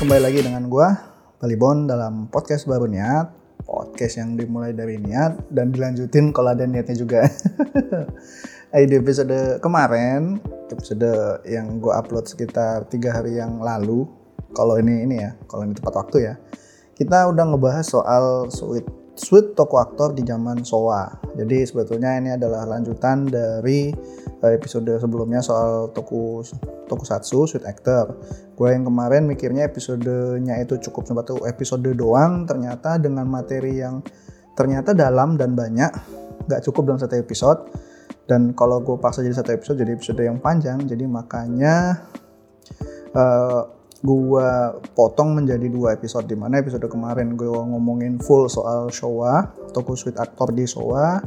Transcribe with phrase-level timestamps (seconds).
[0.00, 0.96] kembali lagi dengan gua
[1.44, 3.36] Balibon dalam podcast baru niat.
[3.68, 7.28] Podcast yang dimulai dari niat dan dilanjutin kalau ada niatnya juga.
[8.88, 10.40] Di episode kemarin
[10.72, 14.08] episode yang gua upload sekitar tiga hari yang lalu
[14.56, 16.34] kalau ini ini ya kalau ini tepat waktu ya
[16.96, 18.88] kita udah ngebahas soal sweet
[19.20, 23.88] sweet toko aktor di zaman Showa jadi sebetulnya ini adalah lanjutan dari
[24.42, 26.42] eh, episode sebelumnya soal toku
[26.90, 28.18] tokusatsu sweet actor.
[28.58, 34.02] Gue yang kemarin mikirnya episodenya itu cukup satu episode doang ternyata dengan materi yang
[34.58, 35.92] ternyata dalam dan banyak
[36.50, 37.60] nggak cukup dalam satu episode.
[38.26, 40.82] Dan kalau gue paksa jadi satu episode jadi episode yang panjang.
[40.82, 42.04] Jadi makanya
[43.14, 43.62] uh,
[44.00, 44.50] gue
[44.96, 46.24] potong menjadi dua episode.
[46.28, 51.20] Di mana episode kemarin gue ngomongin full soal Showa toko sweet aktor di Showa.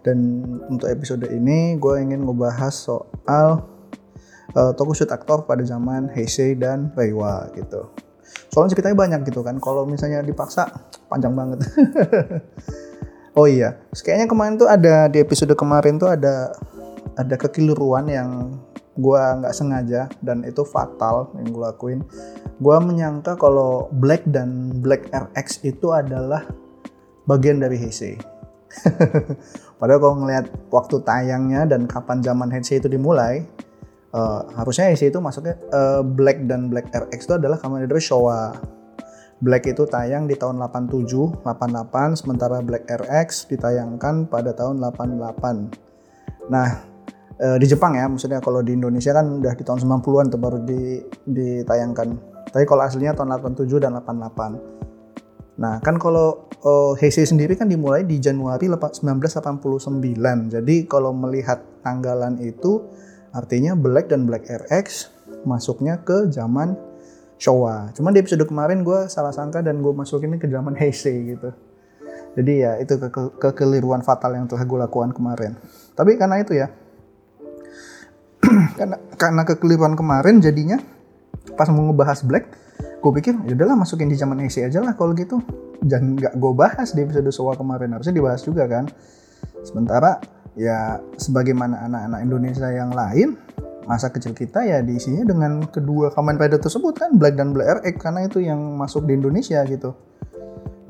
[0.00, 3.66] Dan untuk episode ini gue ingin ngebahas soal
[4.54, 7.90] uh, toko sweet aktor pada zaman Heisei dan Reiwa gitu.
[8.50, 9.58] Soalnya ceritanya banyak gitu kan.
[9.58, 10.70] Kalau misalnya dipaksa
[11.10, 11.60] panjang banget.
[13.38, 16.50] Oh iya, kayaknya kemarin tuh ada di episode kemarin tuh ada
[17.14, 18.58] ada kekeliruan yang
[18.98, 22.00] gua nggak sengaja dan itu fatal yang gue lakuin.
[22.58, 26.46] Gua menyangka kalau Black dan Black RX itu adalah
[27.28, 28.18] bagian dari Heisei.
[29.80, 33.46] Padahal kalau ngelihat waktu tayangnya dan kapan zaman Heisei itu dimulai,
[34.12, 38.54] uh, harusnya Heisei itu masuknya uh, Black dan Black RX itu adalah Kamen Rider Showa
[39.40, 46.52] Black itu tayang di tahun 87, 88, sementara Black RX ditayangkan pada tahun 88.
[46.52, 46.84] Nah,
[47.40, 50.58] e, di Jepang ya, maksudnya kalau di Indonesia kan udah di tahun 90-an tuh baru
[50.60, 52.08] di, ditayangkan.
[52.52, 54.80] Tapi kalau aslinya tahun 87 dan 88.
[55.60, 60.00] Nah, kan kalau uh, Heisei sendiri kan dimulai di Januari 1989.
[60.48, 62.80] Jadi kalau melihat tanggalan itu
[63.36, 65.12] artinya Black dan Black RX
[65.44, 66.76] masuknya ke zaman
[67.40, 67.88] Showa.
[67.96, 71.52] Cuman di episode kemarin gue salah sangka dan gue masukin ke zaman Heisei gitu.
[72.36, 75.56] Jadi ya itu ke ke kekeliruan fatal yang telah gue lakukan kemarin.
[75.96, 76.68] Tapi karena itu ya,
[78.78, 80.80] karena karena kekeliruan kemarin jadinya
[81.56, 82.44] pas mau ngebahas Black,
[83.00, 85.40] gue pikir ya udahlah masukin di zaman Heisei aja lah kalau gitu.
[85.80, 88.88] Jangan nggak gue bahas di episode Showa kemarin harusnya dibahas juga kan.
[89.64, 90.20] Sementara
[90.58, 93.38] ya sebagaimana anak-anak Indonesia yang lain
[93.88, 97.94] masa kecil kita ya diisinya dengan kedua Kamen Rider tersebut kan Black dan Black RX
[97.98, 99.96] karena itu yang masuk di Indonesia gitu.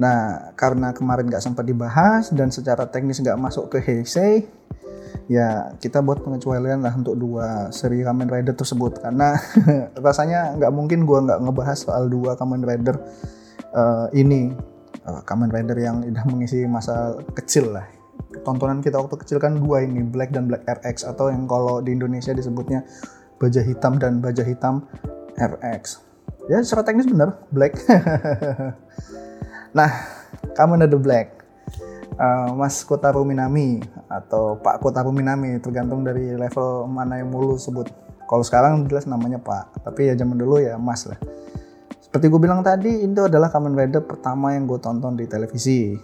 [0.00, 4.49] Nah karena kemarin nggak sempat dibahas dan secara teknis nggak masuk ke Heisei,
[5.30, 8.98] ya kita buat pengecualian lah untuk dua seri Kamen Rider tersebut.
[8.98, 9.38] Karena
[10.06, 12.98] rasanya nggak mungkin gue nggak ngebahas soal dua Kamen Rider
[13.70, 14.50] uh, ini.
[15.00, 17.86] Uh, Kamen Rider yang udah mengisi masa kecil lah.
[18.42, 21.94] Tontonan kita waktu kecil kan dua ini Black dan Black RX atau yang kalau di
[21.94, 22.84] Indonesia disebutnya
[23.40, 24.84] baja hitam dan baja hitam
[25.40, 26.10] RX
[26.50, 27.78] ya secara teknis benar Black.
[29.70, 29.86] Nah
[30.58, 31.39] kamu ada Black
[32.20, 37.88] uh, Mas Kotaro Minami atau Pak Kotaro Minami tergantung dari level mana yang mulu sebut.
[38.28, 41.19] Kalau sekarang jelas namanya Pak tapi ya zaman dulu ya Mas lah.
[41.98, 45.94] Seperti gue bilang tadi itu adalah Kamen Rider pertama yang gue tonton di televisi.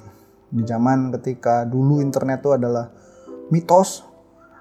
[0.47, 2.87] Di zaman ketika dulu internet itu adalah
[3.51, 4.07] mitos,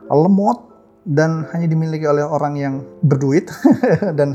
[0.09, 0.65] lemot,
[1.05, 3.45] dan hanya dimiliki oleh orang yang berduit.
[4.17, 4.33] Dan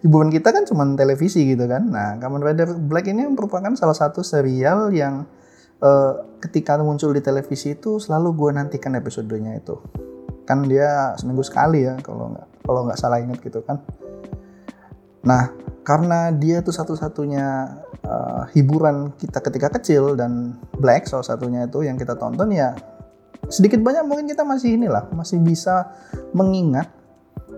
[0.00, 1.92] hiburan kita kan cuma televisi gitu kan.
[1.92, 5.28] Nah, Kamen Rider Black ini merupakan salah satu serial yang
[5.82, 9.80] uh, ketika muncul di televisi itu selalu gue nantikan episodenya itu.
[10.46, 13.82] Kan dia seminggu sekali ya kalau nggak kalau nggak salah ingat gitu kan.
[15.26, 15.50] Nah,
[15.82, 17.46] karena dia tuh satu-satunya
[18.06, 22.74] uh, hiburan kita ketika kecil dan Black salah satunya itu yang kita tonton ya
[23.46, 25.86] sedikit banyak mungkin kita masih inilah masih bisa
[26.34, 26.90] mengingat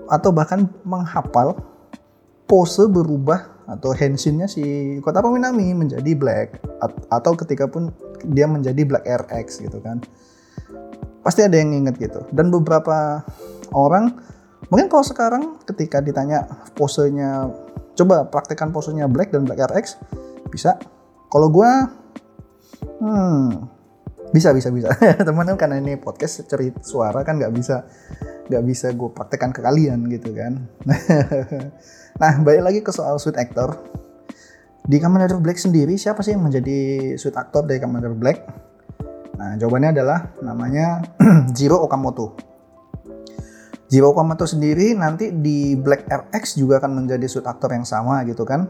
[0.09, 1.57] atau bahkan menghafal
[2.45, 6.61] pose berubah atau henshinnya si Kota Minami menjadi Black
[7.13, 7.93] atau ketika pun
[8.27, 10.03] dia menjadi Black RX gitu kan.
[11.23, 12.25] Pasti ada yang inget gitu.
[12.33, 13.23] Dan beberapa
[13.75, 14.17] orang
[14.73, 16.45] mungkin kalau sekarang ketika ditanya
[16.75, 17.51] posenya
[17.99, 19.99] coba praktekkan posenya Black dan Black RX
[20.51, 20.79] bisa.
[21.29, 21.71] Kalau gue
[23.03, 23.47] hmm
[24.33, 24.93] bisa bisa bisa.
[25.27, 27.85] Teman-teman karena ini podcast cerita suara kan nggak bisa
[28.49, 30.65] nggak bisa gue praktekkan ke kalian gitu kan.
[32.19, 33.79] Nah balik lagi ke soal sweet actor
[34.89, 38.39] di Kamen Rider Black sendiri siapa sih yang menjadi sweet actor dari Kamen Rider Black?
[39.37, 41.05] Nah jawabannya adalah namanya
[41.57, 42.33] Jiro Okamoto.
[43.93, 48.49] Jiro Okamoto sendiri nanti di Black RX juga akan menjadi sweet actor yang sama gitu
[48.49, 48.65] kan.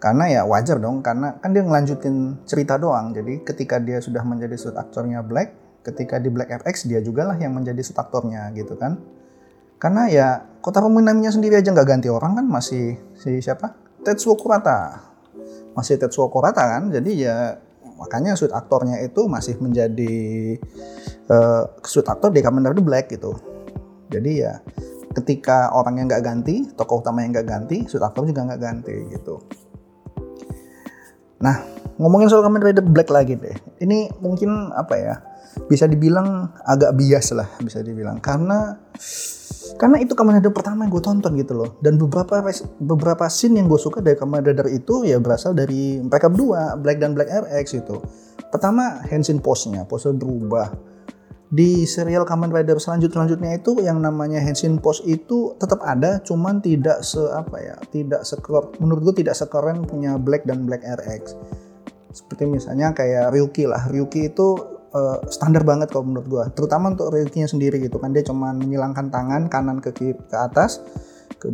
[0.00, 3.12] Karena ya wajar dong karena kan dia ngelanjutin cerita doang.
[3.12, 5.52] Jadi ketika dia sudah menjadi sud aktornya Black
[5.84, 8.96] ketika di Black FX dia juga lah yang menjadi sud aktornya gitu kan.
[9.76, 10.28] Karena ya
[10.64, 13.76] kota peminaminya sendiri aja nggak ganti orang kan masih si siapa?
[14.00, 15.09] Tetsuo Kurata.
[15.76, 17.36] Masih Tetsuo Kurata kan, jadi ya
[18.00, 20.56] makanya suit aktornya itu masih menjadi
[21.28, 23.36] uh, suit aktor di Kamen Rider Black gitu.
[24.10, 24.58] Jadi ya
[25.14, 28.94] ketika orang yang nggak ganti, tokoh utama yang nggak ganti, suit aktor juga nggak ganti
[29.14, 29.38] gitu.
[31.40, 31.56] Nah,
[31.96, 33.56] ngomongin soal Kamen Rider Black lagi deh.
[33.80, 35.14] Ini mungkin apa ya?
[35.66, 38.78] Bisa dibilang agak bias lah, bisa dibilang karena
[39.78, 41.78] karena itu Kamen Rider pertama yang gue tonton gitu loh.
[41.78, 42.42] Dan beberapa
[42.82, 46.98] beberapa scene yang gue suka dari Kamen Rider itu ya berasal dari mereka berdua, Black
[46.98, 47.96] dan Black RX itu.
[48.50, 50.74] Pertama, Henshin pose-nya, pose berubah
[51.50, 56.62] di serial Kamen Rider selanjut selanjutnya itu yang namanya Henshin Post itu tetap ada cuman
[56.62, 61.34] tidak se apa ya tidak sekeren menurut gue tidak sekeren punya Black dan Black RX
[62.14, 67.10] seperti misalnya kayak Ryuki lah Ryuki itu uh, standar banget kalau menurut gue terutama untuk
[67.14, 68.10] Ryuki-nya sendiri gitu kan.
[68.14, 70.82] Dia cuman menyilangkan tangan kanan ke kiri ke atas
[71.40, 71.48] ke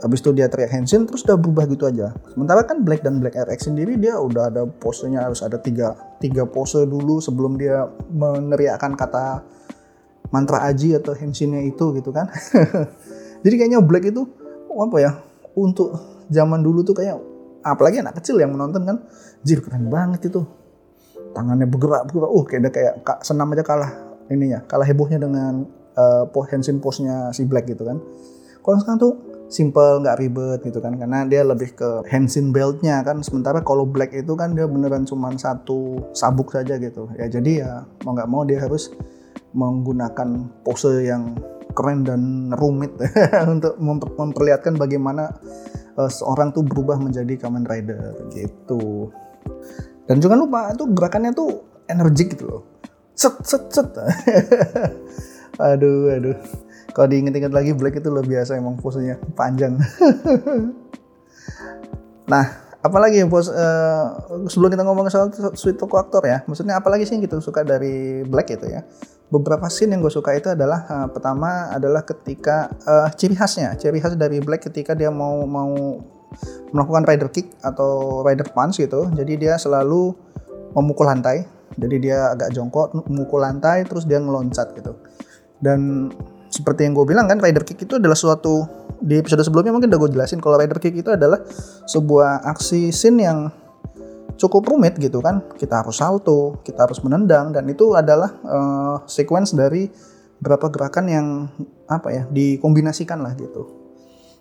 [0.00, 2.16] habis itu dia teriak Henshin terus udah berubah gitu aja.
[2.32, 6.48] Sementara kan Black dan Black RX sendiri dia udah ada posenya harus ada tiga tiga
[6.48, 9.44] pose dulu sebelum dia meneriakkan kata
[10.32, 12.32] mantra aji atau Henshinnya itu gitu kan.
[13.44, 14.24] Jadi kayaknya Black itu
[14.72, 15.12] apa ya
[15.58, 15.92] untuk
[16.30, 17.18] zaman dulu tuh kayak
[17.60, 18.96] apalagi anak kecil yang menonton kan
[19.44, 20.40] jir keren banget itu
[21.36, 22.30] tangannya bergerak bergerak.
[22.30, 23.90] Uh kayak kayak senam aja kalah
[24.30, 25.66] ini ya kalah hebohnya dengan
[25.98, 27.98] uh, Henshin pose-nya si Black gitu kan.
[28.60, 29.14] Kalau sekarang tuh
[29.50, 33.18] simple nggak ribet gitu kan karena dia lebih ke Henshin beltnya kan.
[33.24, 37.10] Sementara kalau black itu kan dia beneran cuma satu sabuk saja gitu.
[37.18, 37.72] Ya jadi ya
[38.06, 38.94] mau nggak mau dia harus
[39.50, 41.34] menggunakan pose yang
[41.74, 42.94] keren dan rumit
[43.54, 43.74] untuk
[44.14, 45.34] memperlihatkan bagaimana
[45.98, 49.10] uh, seorang tuh berubah menjadi Kamen Rider gitu
[50.10, 52.62] dan jangan lupa itu gerakannya tuh energik gitu loh.
[53.14, 53.94] Set set set.
[55.70, 56.34] Aduh aduh.
[56.90, 59.78] Kalau diinget-inget lagi Black itu luar biasa emang posenya panjang.
[62.30, 62.46] Nah
[62.78, 64.06] apalagi pos uh,
[64.46, 68.22] sebelum kita ngomong soal sweet toko aktor ya maksudnya apalagi sih yang kita suka dari
[68.22, 68.86] Black itu ya?
[69.34, 73.98] Beberapa scene yang gue suka itu adalah uh, pertama adalah ketika uh, ciri khasnya ciri
[73.98, 75.74] khas dari Black ketika dia mau mau
[76.70, 79.10] melakukan rider kick atau rider punch gitu.
[79.14, 80.14] Jadi dia selalu
[80.74, 81.46] memukul lantai.
[81.78, 84.98] Jadi dia agak jongkok memukul lantai terus dia ngeloncat gitu.
[85.62, 86.10] Dan
[86.50, 88.66] seperti yang gue bilang kan rider kick itu adalah suatu
[89.00, 91.40] di episode sebelumnya mungkin udah gue jelasin kalau rider kick itu adalah
[91.86, 93.48] sebuah aksi scene yang
[94.36, 95.46] cukup rumit gitu kan.
[95.56, 99.86] Kita harus salto kita harus menendang dan itu adalah uh, sequence dari
[100.40, 101.26] berapa gerakan yang
[101.86, 103.79] apa ya dikombinasikan lah gitu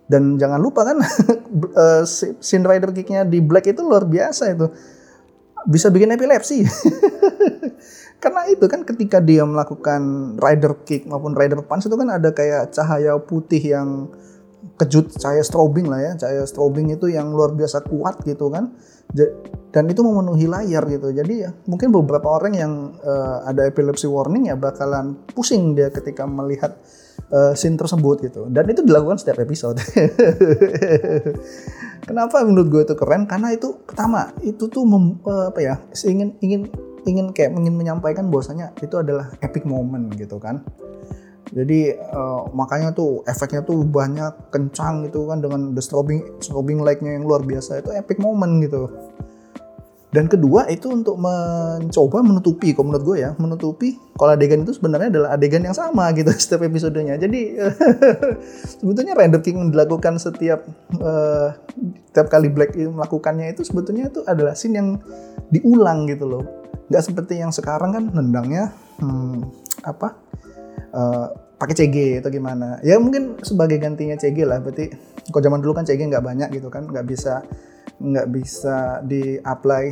[0.10, 0.98] dan jangan lupa kan
[1.86, 2.04] uh,
[2.42, 4.68] scene rider kicknya di black itu luar biasa itu.
[5.70, 6.66] Bisa bikin epilepsi.
[8.24, 12.74] Karena itu kan ketika dia melakukan rider kick maupun rider punch itu kan ada kayak
[12.74, 14.10] cahaya putih yang
[14.76, 16.12] kejut cahaya strobing lah ya.
[16.26, 18.74] Cahaya strobing itu yang luar biasa kuat gitu kan.
[19.70, 21.14] Dan itu memenuhi layar gitu.
[21.14, 22.74] Jadi ya mungkin beberapa orang yang
[23.06, 26.82] uh, ada epilepsy warning ya bakalan pusing dia ketika melihat
[27.34, 28.42] uh, scene tersebut gitu.
[28.50, 29.78] Dan itu dilakukan setiap episode.
[32.08, 33.30] Kenapa menurut gue itu keren?
[33.30, 36.62] Karena itu pertama itu tuh mem, uh, apa ya ingin ingin
[37.06, 40.66] ingin kayak ingin menyampaikan bahwasanya itu adalah epic moment gitu kan.
[41.50, 47.18] Jadi uh, makanya tuh efeknya tuh banyak kencang gitu kan dengan the strobing strobing light-nya
[47.18, 47.82] yang luar biasa.
[47.82, 48.90] Itu epic moment gitu
[50.10, 55.14] dan kedua itu untuk mencoba menutupi kalau menurut gue ya menutupi kalau adegan itu sebenarnya
[55.14, 57.14] adalah adegan yang sama gitu setiap episodenya.
[57.22, 57.62] Jadi
[58.82, 60.66] sebetulnya render king dilakukan setiap
[60.98, 61.54] uh,
[62.10, 64.98] setiap kali black melakukannya itu sebetulnya itu adalah scene yang
[65.54, 66.44] diulang gitu loh.
[66.90, 69.46] Nggak seperti yang sekarang kan nendangnya hmm,
[69.86, 70.18] apa
[70.90, 71.30] uh,
[71.62, 72.82] pakai CG atau gimana.
[72.82, 74.90] Ya mungkin sebagai gantinya CG lah berarti
[75.30, 77.46] kalau zaman dulu kan CG nggak banyak gitu kan nggak bisa
[78.00, 79.86] nggak bisa di apply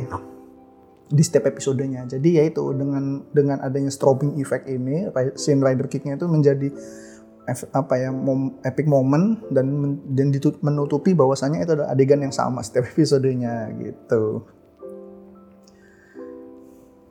[1.08, 6.20] di setiap episodenya jadi ya itu dengan dengan adanya strobing effect ini scene rider kicknya
[6.20, 6.68] itu menjadi
[7.72, 10.28] apa ya mom, epic moment dan dan
[10.60, 14.44] menutupi bahwasannya itu adalah adegan yang sama setiap episodenya gitu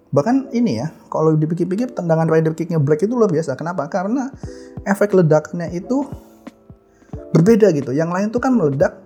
[0.07, 3.59] Bahkan ini ya, kalau dipikir-pikir tendangan rider kicknya Black itu luar biasa.
[3.59, 3.91] Kenapa?
[3.91, 4.31] Karena
[4.87, 6.07] efek ledaknya itu
[7.35, 7.91] berbeda gitu.
[7.91, 8.97] Yang lain tuh kan meledak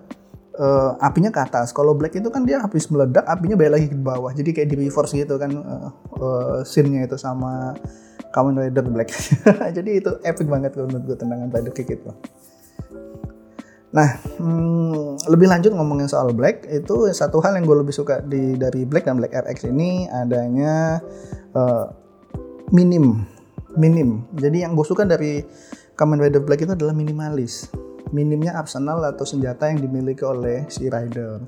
[0.58, 1.72] uh, apinya ke atas.
[1.72, 4.32] Kalau Black itu kan dia habis meledak apinya balik lagi ke bawah.
[4.34, 5.90] Jadi kayak di reverse gitu kan uh,
[6.20, 7.78] uh, scene-nya itu sama
[8.32, 9.12] Kamen Rider Black.
[9.78, 12.12] Jadi itu epic banget menurut gue tendangan rider kick itu.
[13.92, 14.08] Nah,
[14.40, 18.88] hmm, lebih lanjut ngomongin soal Black itu satu hal yang gue lebih suka di dari
[18.88, 21.04] Black dan Black RX ini adanya
[21.52, 21.92] uh,
[22.72, 23.28] minim,
[23.76, 24.24] minim.
[24.32, 25.44] Jadi yang gue suka dari
[26.00, 27.68] Kamen Rider Black itu adalah minimalis.
[28.12, 31.42] Minimnya arsenal atau senjata yang dimiliki oleh si rider.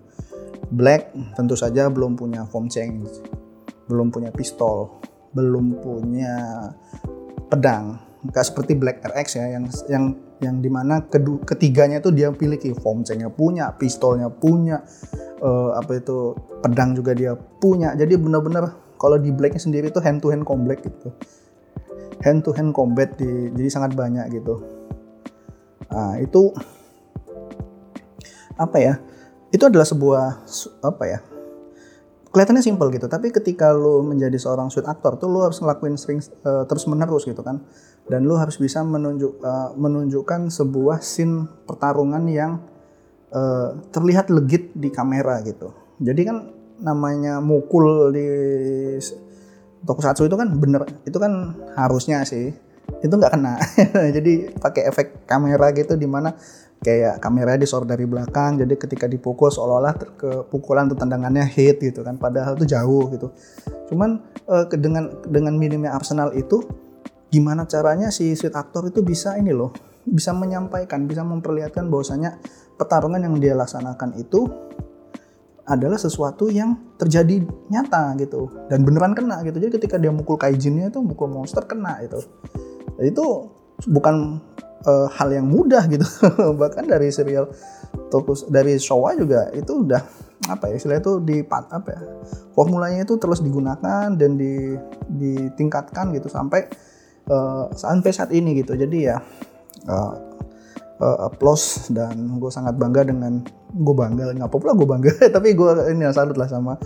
[0.74, 3.08] Black tentu saja belum punya form change,
[3.86, 5.00] belum punya pistol,
[5.36, 6.36] belum punya
[7.51, 8.00] pedang.
[8.24, 10.05] Gak seperti Black RX ya yang yang
[10.39, 14.84] yang di mana kedua, ketiganya itu dia memiliki form change-nya punya, pistolnya punya,
[15.43, 17.93] uh, apa itu pedang juga dia punya.
[17.93, 21.12] Jadi benar-benar kalau di Blacknya sendiri itu hand to hand combat gitu.
[22.24, 24.63] Hand to hand combat di jadi sangat banyak gitu.
[25.91, 26.53] Nah, itu
[28.55, 28.93] apa ya?
[29.49, 30.23] Itu adalah sebuah
[30.85, 31.19] apa ya?
[32.33, 36.17] Kelihatannya simpel gitu, tapi ketika lo menjadi seorang sweet actor tuh lo harus ngelakuin sering
[36.41, 37.61] uh, terus menerus gitu kan.
[38.09, 42.57] Dan lo harus bisa menunjuk uh, menunjukkan sebuah scene pertarungan yang
[43.29, 45.77] uh, terlihat legit di kamera gitu.
[46.01, 46.37] Jadi kan
[46.81, 48.27] namanya mukul di
[49.85, 52.55] tokusatsu itu kan bener itu kan harusnya sih
[53.03, 53.60] itu nggak kena.
[54.15, 56.31] Jadi pakai efek kamera gitu di mana
[56.83, 62.03] kayak kamera disor dari belakang jadi ketika dipukul seolah-olah ke pukulan atau tendangannya hit gitu
[62.03, 62.19] kan.
[62.19, 63.27] Padahal itu jauh gitu.
[63.91, 66.63] Cuman uh, dengan dengan minimnya arsenal itu
[67.31, 72.38] gimana caranya si sweet aktor itu bisa ini loh bisa menyampaikan bisa memperlihatkan bahwasanya
[72.75, 74.45] pertarungan yang dia laksanakan itu
[75.63, 78.67] adalah sesuatu yang terjadi nyata gitu.
[78.67, 79.55] Dan beneran kena gitu.
[79.63, 82.19] Jadi ketika dia mukul kaijinnya itu mukul monster kena itu
[83.01, 83.50] itu
[83.89, 84.38] bukan
[84.85, 86.05] uh, hal yang mudah gitu.
[86.62, 87.50] Bahkan dari serial
[88.09, 90.01] Tokus dari Showa juga itu udah
[90.51, 92.01] apa ya istilah itu di apa ya
[92.51, 94.75] formulanya itu terus digunakan dan di
[95.07, 96.67] ditingkatkan gitu sampai
[97.29, 98.77] uh, sampai saat ini gitu.
[98.77, 99.17] Jadi ya
[99.88, 100.13] uh,
[101.00, 103.41] uh, applause dan gue sangat bangga dengan
[103.73, 106.77] gue bangga nggak apa-apa gue bangga tapi gue ini salut lah sama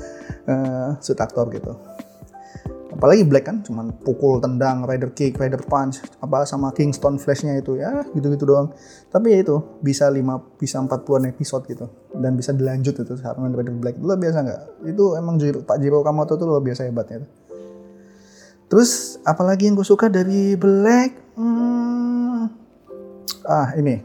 [0.47, 1.75] uh, suit aktor gitu
[2.97, 7.77] apalagi Black kan cuman pukul tendang rider kick rider punch apa sama Kingston flashnya itu
[7.77, 8.73] ya gitu-gitu doang.
[9.13, 11.85] Tapi ya itu bisa 5 bisa 40an episode gitu.
[12.17, 14.01] Dan bisa dilanjut itu sekarang rider Black.
[14.01, 14.61] Itu luar biasa nggak?
[14.89, 17.21] Itu emang Jiro, Pak Jiro Kamoto tuh luar biasa hebatnya
[18.67, 21.39] terus apalagi yang gue suka dari Black?
[21.39, 22.51] Hmm,
[23.47, 24.03] ah ini.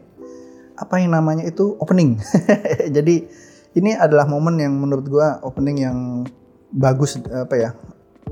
[0.78, 1.74] Apa yang namanya itu?
[1.78, 2.18] Opening.
[2.96, 3.26] Jadi
[3.78, 5.98] ini adalah momen yang menurut gue opening yang
[6.72, 7.70] bagus apa ya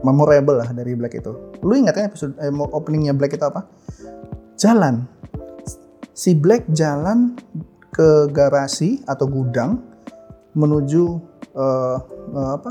[0.02, 1.32] memorable lah dari Black itu.
[1.60, 3.66] Lu ingat kan episode eh, openingnya Black itu apa?
[4.56, 5.08] Jalan.
[6.12, 7.36] Si Black jalan
[7.90, 9.80] ke garasi atau gudang
[10.52, 11.04] menuju
[11.56, 11.98] uh,
[12.34, 12.70] uh, apa?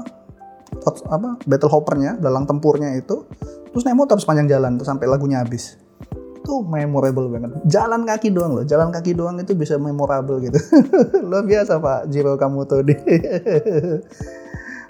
[1.10, 3.26] apa battle hoppernya, dalang tempurnya itu,
[3.74, 5.82] terus naik motor sepanjang jalan tuh sampai lagunya habis.
[6.40, 7.58] Itu memorable banget.
[7.66, 10.62] Jalan kaki doang loh, jalan kaki doang itu bisa memorable gitu.
[11.30, 12.86] Luar biasa Pak Jiro kamu tuh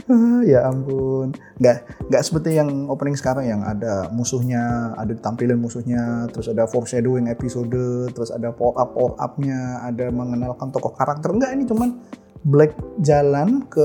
[0.51, 1.37] ya ampun.
[1.61, 7.29] Nggak nggak seperti yang opening sekarang yang ada musuhnya ada ditampilin musuhnya terus ada foreshadowing
[7.29, 11.29] episode terus ada pop up pop upnya ada mengenalkan tokoh karakter.
[11.29, 12.01] Enggak ini cuman
[12.39, 12.71] Black
[13.03, 13.83] jalan ke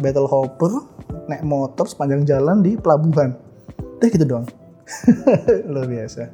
[0.00, 0.72] Battle Hopper
[1.28, 3.36] naik motor sepanjang jalan di pelabuhan.
[4.00, 4.48] Deh gitu doang.
[5.72, 6.32] Luar biasa.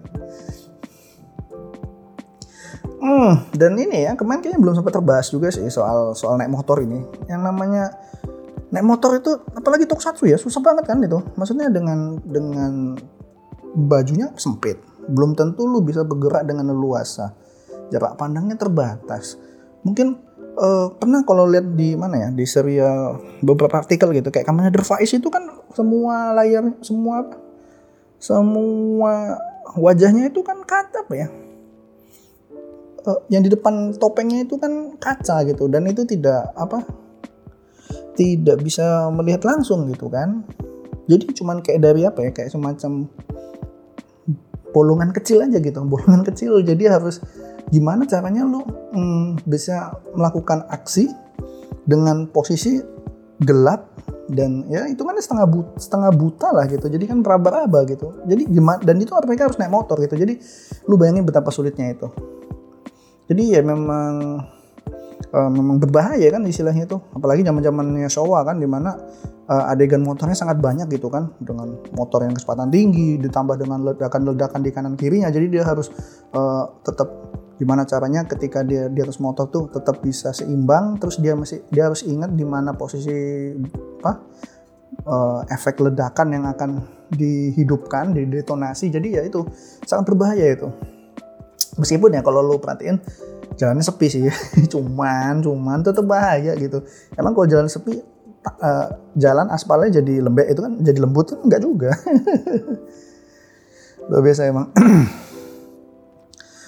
[2.97, 6.81] Hmm, dan ini ya kemarin kayaknya belum sempat terbahas juga sih soal soal naik motor
[6.81, 7.03] ini.
[7.29, 7.85] Yang namanya
[8.67, 11.19] naik motor itu apalagi tokusatsu ya susah banget kan itu.
[11.39, 12.97] Maksudnya dengan dengan
[13.77, 14.81] bajunya sempit.
[15.07, 17.37] Belum tentu lu bisa bergerak dengan leluasa.
[17.95, 19.39] Jarak pandangnya terbatas.
[19.87, 20.19] Mungkin
[20.59, 25.21] uh, pernah kalau lihat di mana ya di serial beberapa artikel gitu kayak kamarnya Vice
[25.21, 27.31] itu kan semua layar semua
[28.17, 29.37] semua
[29.77, 31.29] wajahnya itu kan kaca ya.
[33.07, 37.06] Uh, yang di depan topengnya itu kan kaca gitu dan itu tidak apa
[38.17, 40.43] tidak bisa melihat langsung gitu kan.
[41.07, 43.07] Jadi cuman kayak dari apa ya kayak semacam
[44.75, 46.61] bolongan kecil aja gitu bolongan kecil.
[46.61, 47.23] Jadi harus
[47.71, 51.11] gimana caranya lu hmm, bisa melakukan aksi
[51.87, 52.83] dengan posisi
[53.43, 53.93] gelap
[54.27, 56.91] dan ya itu kan setengah buta, setengah buta lah gitu.
[56.91, 58.27] Jadi kan raba-raba gitu.
[58.27, 60.19] Jadi gimana dan itu mereka harus naik motor gitu.
[60.19, 60.35] Jadi
[60.91, 62.11] lu bayangin betapa sulitnya itu.
[63.27, 64.43] Jadi ya memang
[65.37, 66.97] uh, memang berbahaya kan istilahnya itu.
[67.13, 68.97] Apalagi zaman zamannya Showa kan di mana
[69.47, 71.37] uh, adegan motornya sangat banyak gitu kan.
[71.37, 75.29] Dengan motor yang kecepatan tinggi ditambah dengan ledakan-ledakan di kanan kirinya.
[75.29, 75.93] Jadi dia harus
[76.33, 77.13] uh, tetap
[77.57, 80.97] gimana caranya ketika dia di atas motor tuh tetap bisa seimbang.
[80.97, 83.13] Terus dia masih dia harus ingat di mana posisi
[84.01, 84.25] apa
[85.05, 86.71] uh, efek ledakan yang akan
[87.13, 88.89] dihidupkan didetonasi.
[88.89, 89.45] Jadi ya itu
[89.85, 90.73] sangat berbahaya itu.
[91.77, 92.97] Meskipun ya kalau lo perhatiin
[93.55, 94.27] jalannya sepi sih.
[94.73, 96.83] Cuman cuman tetap bahaya gitu.
[97.15, 98.03] Emang kalau jalan sepi
[98.47, 101.95] uh, jalan aspalnya jadi lembek itu kan jadi lembut kan enggak juga.
[104.11, 104.75] Luar biasa emang.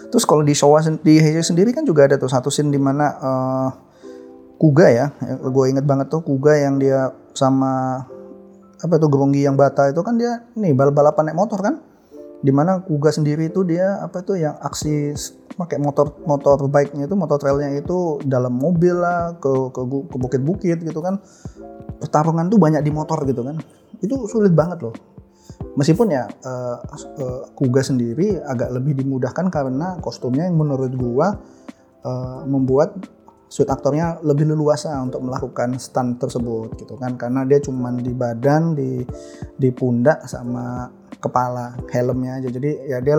[0.08, 3.06] Terus kalau di Showa di Heisei sendiri kan juga ada tuh satu scene di mana
[3.20, 3.68] uh,
[4.58, 8.02] Kuga ya gue inget banget tuh Kuga yang dia sama
[8.78, 11.78] apa tuh Geronggi yang bata itu kan dia nih bal-balapan naik motor kan
[12.38, 15.14] di mana Kuga sendiri itu dia apa tuh yang aksi
[15.58, 20.78] pakai motor motor bike-nya itu motor trailnya itu dalam mobil lah ke ke, ke bukit-bukit
[20.86, 21.18] gitu kan.
[21.98, 23.58] Pertarungan tuh banyak di motor gitu kan.
[23.98, 24.94] Itu sulit banget loh.
[25.74, 26.78] Meskipun ya uh,
[27.18, 31.34] uh, Kuga sendiri agak lebih dimudahkan karena kostumnya yang menurut gua
[32.06, 32.94] uh, membuat
[33.48, 37.16] suit aktornya lebih leluasa untuk melakukan stunt tersebut gitu kan.
[37.16, 39.02] Karena dia cuman di badan di
[39.56, 40.88] di pundak sama
[41.18, 42.48] kepala helmnya aja.
[42.52, 43.18] Jadi ya dia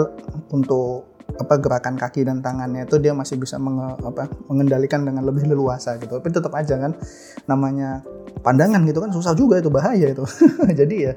[0.53, 5.45] untuk apa gerakan kaki dan tangannya itu dia masih bisa menge, apa, mengendalikan dengan lebih
[5.49, 6.17] leluasa gitu.
[6.21, 6.93] Tapi tetap aja kan
[7.45, 8.01] namanya
[8.45, 10.25] pandangan gitu kan susah juga itu bahaya itu.
[10.79, 11.13] Jadi ya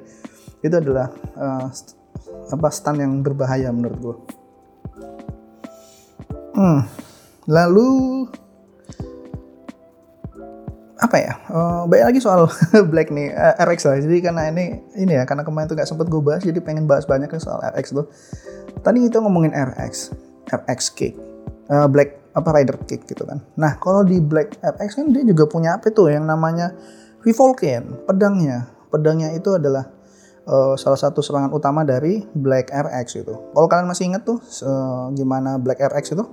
[0.62, 1.66] itu adalah uh,
[2.52, 4.16] apa stand yang berbahaya menurut gue
[6.54, 6.81] hmm.
[7.50, 7.90] lalu
[11.03, 12.47] apa ya uh, baik lagi soal
[12.95, 13.99] Black nih eh, RX lah.
[13.99, 17.11] Jadi karena ini ini ya karena kemarin tuh gak sempet gue bahas jadi pengen bahas
[17.11, 18.07] banyak soal RX tuh.
[18.87, 20.15] Tadi kita ngomongin RX
[20.47, 21.15] RX Kick
[21.75, 23.43] uh, Black apa Rider Kick gitu kan.
[23.59, 26.71] Nah kalau di Black RX kan dia juga punya apa tuh yang namanya
[27.27, 28.71] Revolcan pedangnya.
[28.89, 29.91] Pedangnya itu adalah
[30.47, 33.35] uh, salah satu serangan utama dari Black RX itu.
[33.35, 36.25] Kalau kalian masih inget tuh uh, gimana Black RX itu?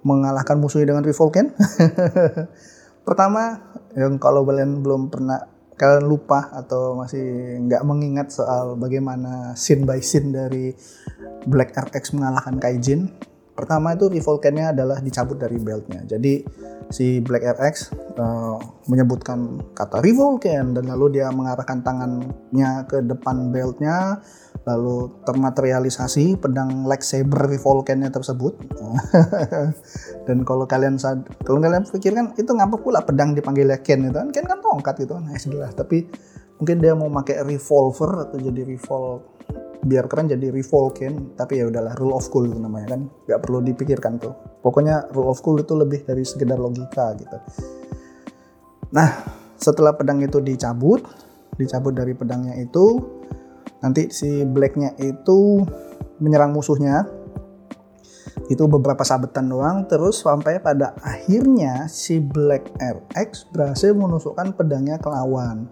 [0.00, 1.52] Mengalahkan musuhnya dengan Revolcan
[3.06, 3.60] pertama
[3.96, 5.40] yang kalau kalian belum pernah
[5.80, 10.76] kalian lupa atau masih nggak mengingat soal bagaimana scene by scene dari
[11.48, 13.08] Black RX mengalahkan Kaijin
[13.60, 16.08] pertama itu revolcannya adalah dicabut dari beltnya.
[16.08, 16.40] Jadi
[16.88, 18.56] si Black RX uh,
[18.88, 24.24] menyebutkan kata revolcan dan lalu dia mengarahkan tangannya ke depan beltnya
[24.64, 28.56] lalu termaterialisasi pedang lightsaber revolcannya tersebut.
[30.28, 31.00] Dan kalau kalian
[31.44, 34.28] kalau kalian pikirkan itu ngapa pula pedang dipanggil Ken itu kan.
[34.28, 36.04] Ken kan tongkat gitu nah, jelas tapi
[36.60, 39.29] mungkin dia mau pakai revolver atau jadi revol
[39.80, 43.00] biar keren jadi revolcan tapi ya udahlah rule of cool itu namanya kan.
[43.26, 44.34] Nggak perlu dipikirkan tuh.
[44.60, 47.38] Pokoknya rule of cool itu lebih dari sekedar logika gitu.
[48.92, 49.10] Nah
[49.56, 51.04] setelah pedang itu dicabut
[51.60, 52.96] dicabut dari pedangnya itu
[53.84, 55.64] nanti si blacknya itu
[56.20, 57.08] menyerang musuhnya.
[58.50, 65.06] Itu beberapa sabetan doang terus sampai pada akhirnya si Black RX berhasil menusukkan pedangnya ke
[65.06, 65.70] lawan.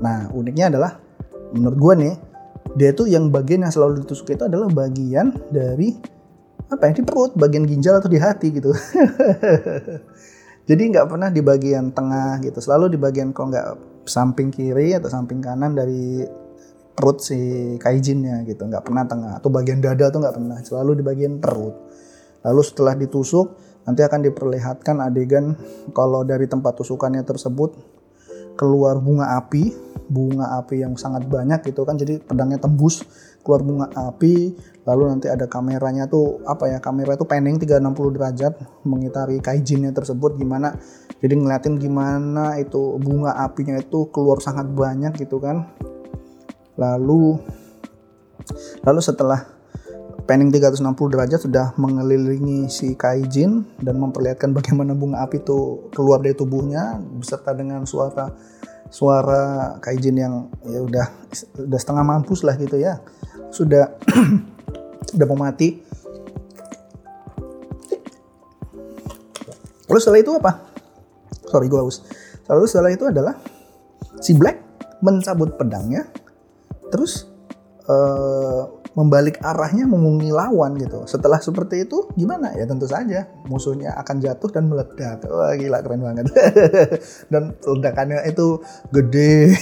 [0.00, 0.96] Nah uniknya adalah
[1.52, 2.14] menurut gue nih
[2.78, 5.96] dia tuh yang bagian yang selalu ditusuk itu adalah bagian dari
[6.70, 8.70] apa ya di perut bagian ginjal atau di hati gitu.
[10.70, 12.62] Jadi nggak pernah di bagian tengah gitu.
[12.62, 13.68] Selalu di bagian kok nggak
[14.06, 16.22] samping kiri atau samping kanan dari
[16.94, 18.70] perut si kaijinnya gitu.
[18.70, 20.58] Nggak pernah tengah atau bagian dada tuh nggak pernah.
[20.62, 21.74] Selalu di bagian perut.
[22.46, 25.58] Lalu setelah ditusuk nanti akan diperlihatkan adegan
[25.90, 27.74] kalau dari tempat tusukannya tersebut
[28.60, 29.72] keluar bunga api
[30.10, 33.00] bunga api yang sangat banyak gitu kan jadi pedangnya tembus
[33.40, 34.52] keluar bunga api
[34.84, 38.52] lalu nanti ada kameranya tuh apa ya kamera itu panning 360 derajat
[38.84, 40.76] mengitari kaijinnya tersebut gimana
[41.20, 45.68] jadi ngeliatin gimana itu bunga apinya itu keluar sangat banyak gitu kan.
[46.80, 47.36] Lalu
[48.80, 49.44] lalu setelah
[50.30, 56.38] panning 360 derajat sudah mengelilingi si Kaijin dan memperlihatkan bagaimana bunga api itu keluar dari
[56.38, 58.30] tubuhnya beserta dengan suara
[58.94, 61.06] suara Kaijin yang ya udah
[61.66, 63.02] udah setengah mampus lah gitu ya.
[63.50, 63.98] Sudah
[65.18, 65.82] udah mau mati.
[69.90, 70.52] Lalu setelah itu apa?
[71.50, 72.06] Sorry gue haus.
[72.46, 73.34] Lalu setelah itu adalah
[74.22, 74.62] si Black
[75.02, 76.06] mencabut pedangnya.
[76.94, 77.26] Terus
[77.90, 81.06] uh, membalik arahnya memungi lawan gitu.
[81.06, 85.22] Setelah seperti itu gimana ya tentu saja musuhnya akan jatuh dan meledak.
[85.30, 86.26] Wah gila keren banget.
[87.32, 88.58] dan ledakannya itu
[88.90, 89.54] gede,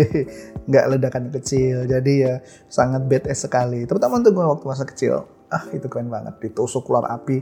[0.70, 1.86] nggak ledakan kecil.
[1.86, 2.34] Jadi ya
[2.66, 3.86] sangat badass sekali.
[3.86, 5.30] Terutama untuk gue waktu masa kecil.
[5.46, 6.42] Ah itu keren banget.
[6.42, 7.38] Ditusuk keluar api,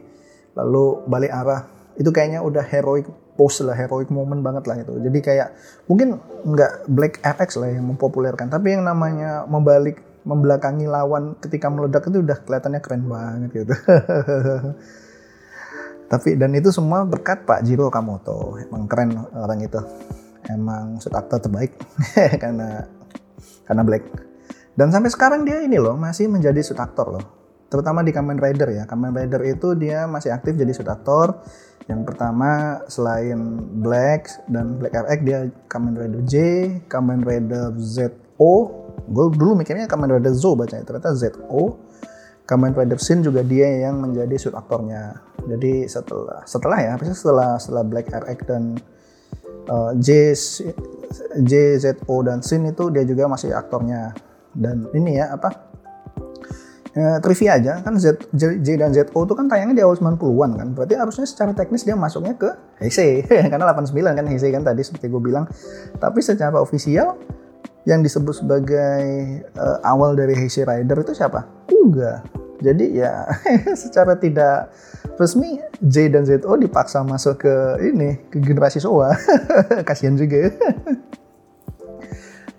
[0.52, 1.64] lalu balik arah.
[1.96, 3.08] Itu kayaknya udah heroic
[3.40, 4.92] pose lah, heroic moment banget lah itu.
[5.00, 5.48] Jadi kayak
[5.88, 12.04] mungkin nggak Black FX lah yang mempopulerkan, tapi yang namanya membalik membelakangi lawan ketika meledak
[12.08, 13.70] itu udah kelihatannya keren banget gitu.
[16.12, 19.80] tapi dan itu semua berkat Pak Jiro Kamoto, emang keren orang itu.
[20.50, 21.76] Emang shoot aktor terbaik
[22.42, 22.88] karena
[23.68, 24.02] karena Black.
[24.74, 27.24] Dan sampai sekarang dia ini loh masih menjadi shoot aktor loh.
[27.70, 28.84] Terutama di Kamen Rider ya.
[28.88, 31.38] Kamen Rider itu dia masih aktif jadi shoot aktor
[31.90, 33.34] yang pertama selain
[33.82, 36.34] Black dan Black RX dia Kamen Rider J,
[36.86, 38.79] Kamen Rider ZO.
[39.08, 41.80] Gue dulu mikirnya Kamen Rider Zo bacanya ternyata ZO.
[42.44, 45.22] Kamen Rider Sin juga dia yang menjadi suit aktornya.
[45.46, 48.74] Jadi setelah setelah ya, setelah setelah Black RX dan
[49.70, 50.34] uh, J
[51.38, 54.18] JZO dan Sin itu dia juga masih aktornya.
[54.50, 55.70] Dan ini ya apa?
[56.90, 60.50] Ya, trivia aja kan Z, J, J dan ZO itu kan tayangnya di awal 90-an
[60.58, 60.68] kan.
[60.74, 62.50] Berarti harusnya secara teknis dia masuknya ke
[62.82, 65.46] Heisei karena 89 kan Heisei kan tadi seperti gue bilang.
[66.02, 67.14] Tapi secara ofisial
[67.88, 69.02] yang disebut sebagai
[69.56, 71.48] uh, awal dari Heisei Rider itu siapa?
[71.64, 72.20] Kuga.
[72.60, 73.24] Jadi ya
[73.82, 74.68] secara tidak
[75.16, 77.54] resmi J dan ZO dipaksa masuk ke
[77.88, 79.16] ini ke generasi Showa.
[79.88, 80.52] Kasihan juga.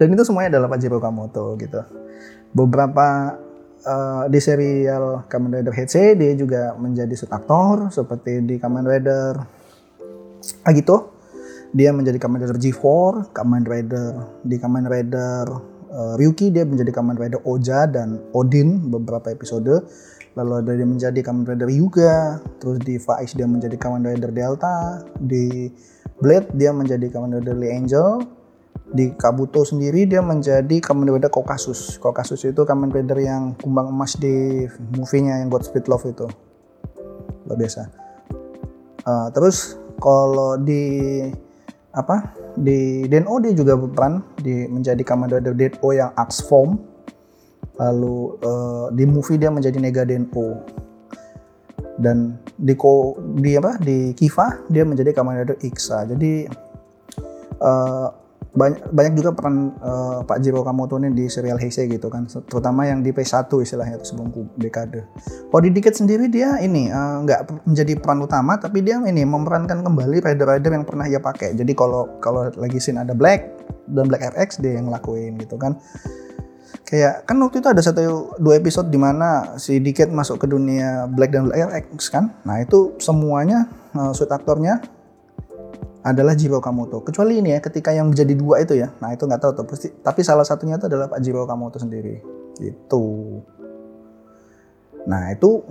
[0.01, 1.85] dan itu semuanya adalah Pajero Kamoto gitu.
[2.57, 3.37] Beberapa
[3.85, 9.37] uh, di serial Kamen Rider HC dia juga menjadi sub aktor seperti di Kamen Rider
[10.65, 11.20] Agito
[11.71, 14.11] dia menjadi Kamen Rider G4 Kamen Rider
[14.43, 15.45] di Kamen Rider
[15.91, 19.87] uh, Ryuki dia menjadi Kamen Rider Oja dan Odin beberapa episode
[20.35, 25.03] lalu ada dia menjadi Kamen Rider Yuga terus di Faiz dia menjadi Kamen Rider Delta
[25.19, 25.71] di
[26.19, 28.23] Blade dia menjadi Kamen Rider Lee Angel
[28.91, 31.95] di Kabuto sendiri dia menjadi Kamen Rider Kokasus.
[31.97, 36.27] Kokasus itu Kamen Rider yang kumbang emas di movie-nya yang Godspeed Love itu.
[37.47, 37.87] Luar biasa.
[39.01, 40.83] Uh, terus kalau di
[41.91, 46.79] apa di Deno dia juga berperan di menjadi Kamen Rider Deno yang Axe Form.
[47.79, 50.61] Lalu uh, di movie dia menjadi Nega Deno.
[52.01, 55.11] Dan di ko di apa di Kiva dia menjadi
[55.43, 56.07] Rider Ixa.
[56.07, 56.47] Jadi
[57.59, 58.09] uh,
[58.51, 62.83] banyak banyak juga peran uh, Pak Jiro Kamoto ini di serial Heisei gitu kan terutama
[62.83, 64.27] yang di P1 istilahnya itu sebelum
[64.59, 65.07] dekade.
[65.47, 69.23] Kalau di Diket sendiri dia ini eh, nggak uh, menjadi peran utama tapi dia ini
[69.23, 71.55] memerankan kembali rider-rider yang pernah ia pakai.
[71.55, 73.55] Jadi kalau kalau lagi scene ada Black
[73.87, 75.79] dan Black RX dia yang ngelakuin gitu kan.
[76.83, 81.07] Kayak kan waktu itu ada satu dua episode di mana si Diket masuk ke dunia
[81.07, 82.35] Black dan Black RX kan.
[82.43, 84.83] Nah itu semuanya uh, suit aktornya
[86.01, 87.05] adalah Jiro Kamoto.
[87.05, 88.89] Kecuali ini ya, ketika yang menjadi dua itu ya.
[89.01, 89.65] Nah itu nggak tahu tuh.
[89.69, 92.21] Pasti, tapi salah satunya itu adalah Pak Jiro Kamoto sendiri.
[92.57, 93.05] Gitu.
[95.05, 95.65] Nah itu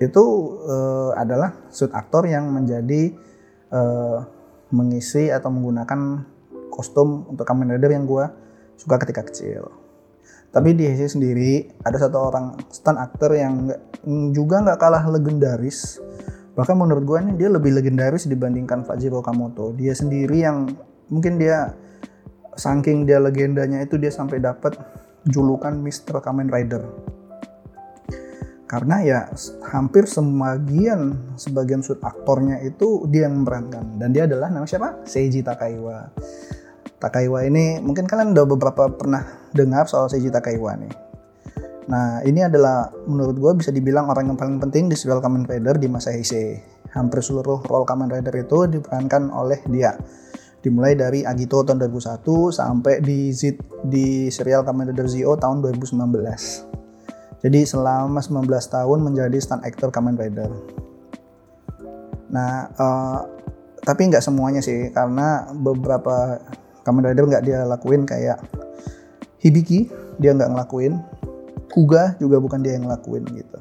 [0.00, 0.24] itu
[0.64, 3.12] uh, adalah suit aktor yang menjadi
[3.68, 4.24] uh,
[4.72, 6.24] mengisi atau menggunakan
[6.72, 8.24] kostum untuk Kamen Rider yang gue
[8.80, 9.68] suka ketika kecil.
[10.50, 13.70] Tapi di sisi sendiri ada satu orang stunt actor yang
[14.34, 16.02] juga nggak kalah legendaris
[16.58, 20.66] bahkan menurut gue ini dia lebih legendaris dibandingkan Fajiro Kamoto dia sendiri yang
[21.10, 21.74] mungkin dia
[22.54, 24.78] saking dia legendanya itu dia sampai dapat
[25.28, 26.20] julukan Mr.
[26.20, 26.84] Kamen Rider.
[28.70, 29.20] Karena ya
[29.74, 33.98] hampir sebagian sebagian sud aktornya itu dia yang memerankan.
[33.98, 35.02] Dan dia adalah nama siapa?
[35.02, 36.14] Seiji Takaiwa.
[37.02, 41.09] Takaiwa ini mungkin kalian udah beberapa pernah dengar soal Seiji Takaiwa nih
[41.88, 45.80] Nah, ini adalah menurut gue bisa dibilang orang yang paling penting di serial Kamen Rider
[45.80, 46.60] di masa Heisei.
[46.92, 49.96] Hampir seluruh role Kamen Rider itu diperankan oleh dia.
[50.60, 53.56] Dimulai dari Agito tahun 2001 sampai di Z
[53.88, 56.70] di serial Kamen Rider Zio tahun 2019.
[57.40, 60.52] Jadi selama 19 tahun menjadi stunt actor Kamen Rider.
[62.28, 63.18] Nah, uh,
[63.80, 66.36] tapi nggak semuanya sih, karena beberapa
[66.84, 68.44] Kamen Rider nggak dia lakuin kayak
[69.40, 69.88] Hibiki,
[70.20, 71.00] dia nggak ngelakuin
[71.70, 73.58] Kuga juga bukan dia yang ngelakuin gitu.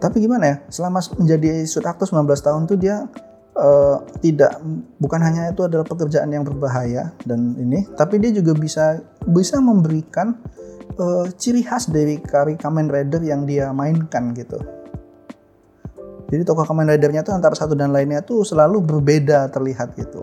[0.00, 3.04] Tapi gimana ya, selama menjadi suit actor 19 tahun tuh dia
[3.56, 4.56] uh, tidak
[4.96, 8.96] bukan hanya itu adalah pekerjaan yang berbahaya dan ini, tapi dia juga bisa
[9.28, 10.40] bisa memberikan
[10.96, 14.56] uh, ciri khas dari kari Kamen Rider yang dia mainkan gitu.
[16.30, 20.22] Jadi tokoh Kamen Ridernya tuh antara satu dan lainnya tuh selalu berbeda terlihat gitu.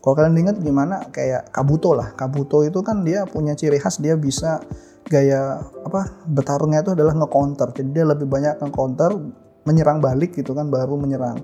[0.00, 2.16] Kalau kalian ingat gimana kayak Kabuto lah.
[2.16, 4.64] Kabuto itu kan dia punya ciri khas dia bisa
[5.08, 7.72] gaya apa bertarungnya itu adalah nge-counter.
[7.72, 9.16] Jadi dia lebih banyak nge-counter,
[9.64, 11.40] menyerang balik gitu kan baru menyerang.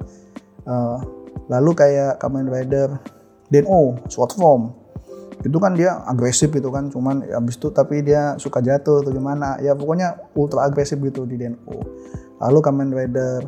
[0.68, 1.00] Uh,
[1.48, 3.00] lalu kayak Kamen Rider
[3.48, 4.62] Deno, Sword Form.
[5.44, 9.60] Itu kan dia agresif gitu kan, cuman abis itu tapi dia suka jatuh atau gimana.
[9.60, 11.58] Ya pokoknya ultra agresif gitu di Deno.
[12.40, 13.44] Lalu Kamen Rider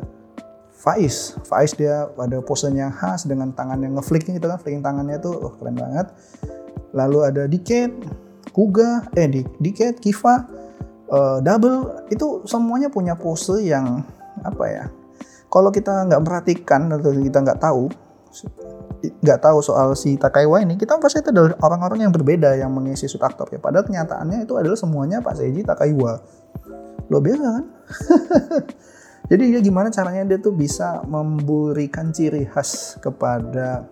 [0.77, 5.33] Faiz, Faiz dia pada posenya khas dengan tangan yang ngeflick gitu kan, flicking tangannya tuh
[5.33, 6.13] oh, keren banget.
[6.93, 7.97] Lalu ada Decade,
[8.51, 10.45] Kuga, eh di Diket, Kiva,
[11.11, 14.03] uh, Double itu semuanya punya pose yang
[14.43, 14.85] apa ya?
[15.47, 17.87] Kalau kita nggak perhatikan atau kita nggak tahu
[18.97, 23.05] nggak tahu soal si Takaiwa ini, kita pasti itu adalah orang-orang yang berbeda yang mengisi
[23.05, 23.61] suit aktor ya.
[23.61, 26.17] Padahal kenyataannya itu adalah semuanya Pak Seiji Takaiwa.
[27.07, 27.65] Lo biasa kan?
[29.29, 33.85] Jadi dia gimana caranya dia tuh bisa memberikan ciri khas kepada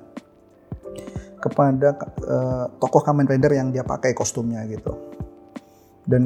[1.45, 1.93] kepada
[2.25, 5.13] uh, tokoh Kamen Rider yang dia pakai kostumnya gitu.
[6.05, 6.23] dan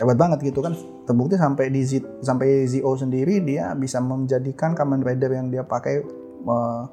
[0.00, 0.72] hebat banget gitu kan
[1.04, 6.00] terbukti sampai di Z, sampai Zio sendiri dia bisa menjadikan Kamen Rider yang dia pakai
[6.48, 6.84] uh,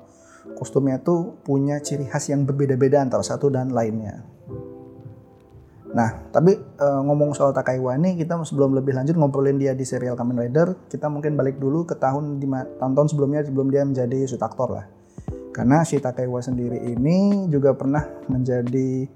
[0.59, 4.27] kostumnya itu punya ciri khas yang berbeda-beda antara satu dan lainnya.
[5.89, 10.13] Nah, tapi uh, ngomong soal Takaiwa ini kita sebelum lebih lanjut ngobrolin dia di serial
[10.13, 12.37] Kamen Rider, kita mungkin balik dulu ke tahun
[12.77, 14.85] tahun-tahun sebelumnya sebelum dia menjadi shoot aktor lah.
[15.49, 19.09] Karena si Takaiwa sendiri ini juga pernah menjadi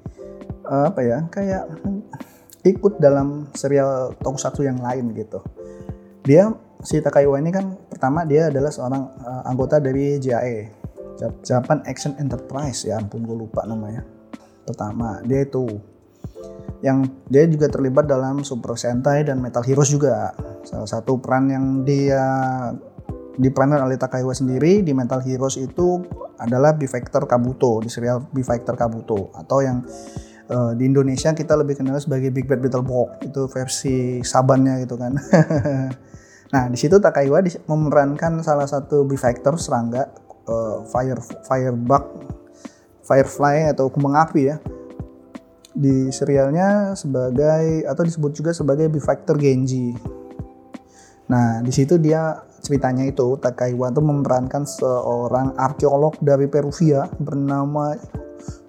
[0.65, 1.63] uh, apa ya, kayak
[2.63, 5.39] ikut dalam serial tokusatsu yang lain gitu.
[6.23, 6.51] Dia
[6.83, 10.71] si Takaiwa ini kan pertama dia adalah seorang uh, anggota dari JAE,
[11.43, 14.03] Japan Action Enterprise ya ampun gue lupa namanya.
[14.63, 15.67] Pertama, dia itu
[16.83, 20.35] yang dia juga terlibat dalam Super Sentai dan Metal Heroes juga.
[20.63, 22.23] Salah satu peran yang dia
[23.37, 26.05] diperankan oleh Takaiwa sendiri di Metal Heroes itu
[26.37, 29.81] adalah Bifactor Kabuto di serial Bifactor Kabuto atau yang
[30.53, 34.95] uh, di Indonesia kita lebih kenal sebagai Big Bad Battle Box itu versi sabannya gitu
[34.99, 35.17] kan.
[36.53, 40.13] nah di situ Takaiwa memerankan salah satu Bifactor serangga
[40.45, 42.03] uh, fire firebug
[43.03, 44.57] firefly atau kumbang api ya
[45.73, 49.97] di serialnya sebagai atau disebut juga sebagai Bifactor Genji.
[51.33, 57.91] Nah, di situ dia ceritanya itu Takaiwa itu memerankan seorang arkeolog dari Peruvia bernama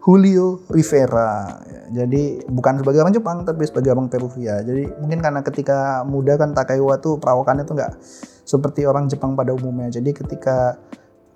[0.02, 1.62] Julio Rivera.
[1.94, 4.61] Jadi bukan sebagai orang Jepang tapi sebagai orang Peruvia.
[4.61, 7.92] Jadi mungkin karena ketika muda kan Takaiwa tuh perawakannya tuh nggak
[8.44, 9.88] seperti orang Jepang pada umumnya.
[9.94, 10.76] Jadi ketika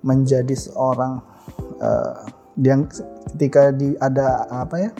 [0.03, 1.23] menjadi seorang
[1.81, 2.13] uh,
[2.59, 2.75] dia
[3.33, 4.91] ketika di ada apa ya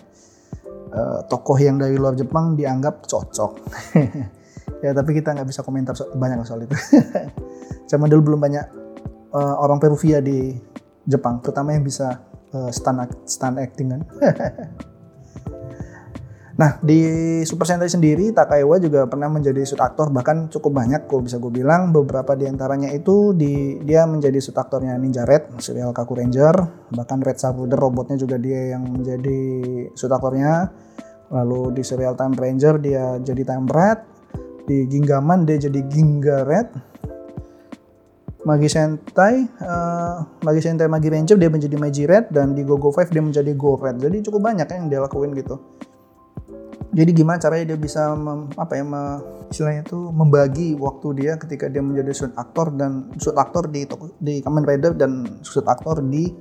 [0.95, 3.51] uh, tokoh yang dari luar Jepang dianggap cocok.
[4.79, 6.75] ya tapi kita nggak bisa komentar so banyak soal itu.
[7.89, 8.65] Cuma dulu belum banyak
[9.33, 10.53] uh, orang Peruvia di
[11.09, 12.21] Jepang, terutama yang bisa
[12.53, 14.01] uh, stand, stand acting kan.
[16.59, 16.99] Nah, di
[17.47, 21.47] Super Sentai sendiri, Takaiwa juga pernah menjadi shoot aktor, bahkan cukup banyak kalau bisa gue
[21.47, 21.95] bilang.
[21.95, 27.23] Beberapa di antaranya itu di, dia menjadi shoot aktornya Ninja Red, serial Kaku Ranger, bahkan
[27.23, 29.39] Red Sabuther robotnya juga dia yang menjadi
[29.95, 30.67] shoot aktornya.
[31.31, 33.99] Lalu di serial Time Ranger dia jadi Time Red,
[34.69, 36.69] di Gingaman dia jadi Ginga Red,
[38.45, 42.29] Magi Sentai, uh, Magi Sentai Magi Ranger dia menjadi Magi Red.
[42.29, 43.97] Dan di Gogo 5 dia menjadi Go Red.
[43.97, 45.57] Jadi cukup banyak ya yang dia lakuin gitu.
[46.89, 48.81] Jadi gimana caranya dia bisa mem, apa ya
[49.49, 53.85] istilahnya itu membagi waktu dia ketika dia menjadi shoot aktor dan shoot aktor di
[54.17, 56.33] di Kamen Rider dan shoot aktor di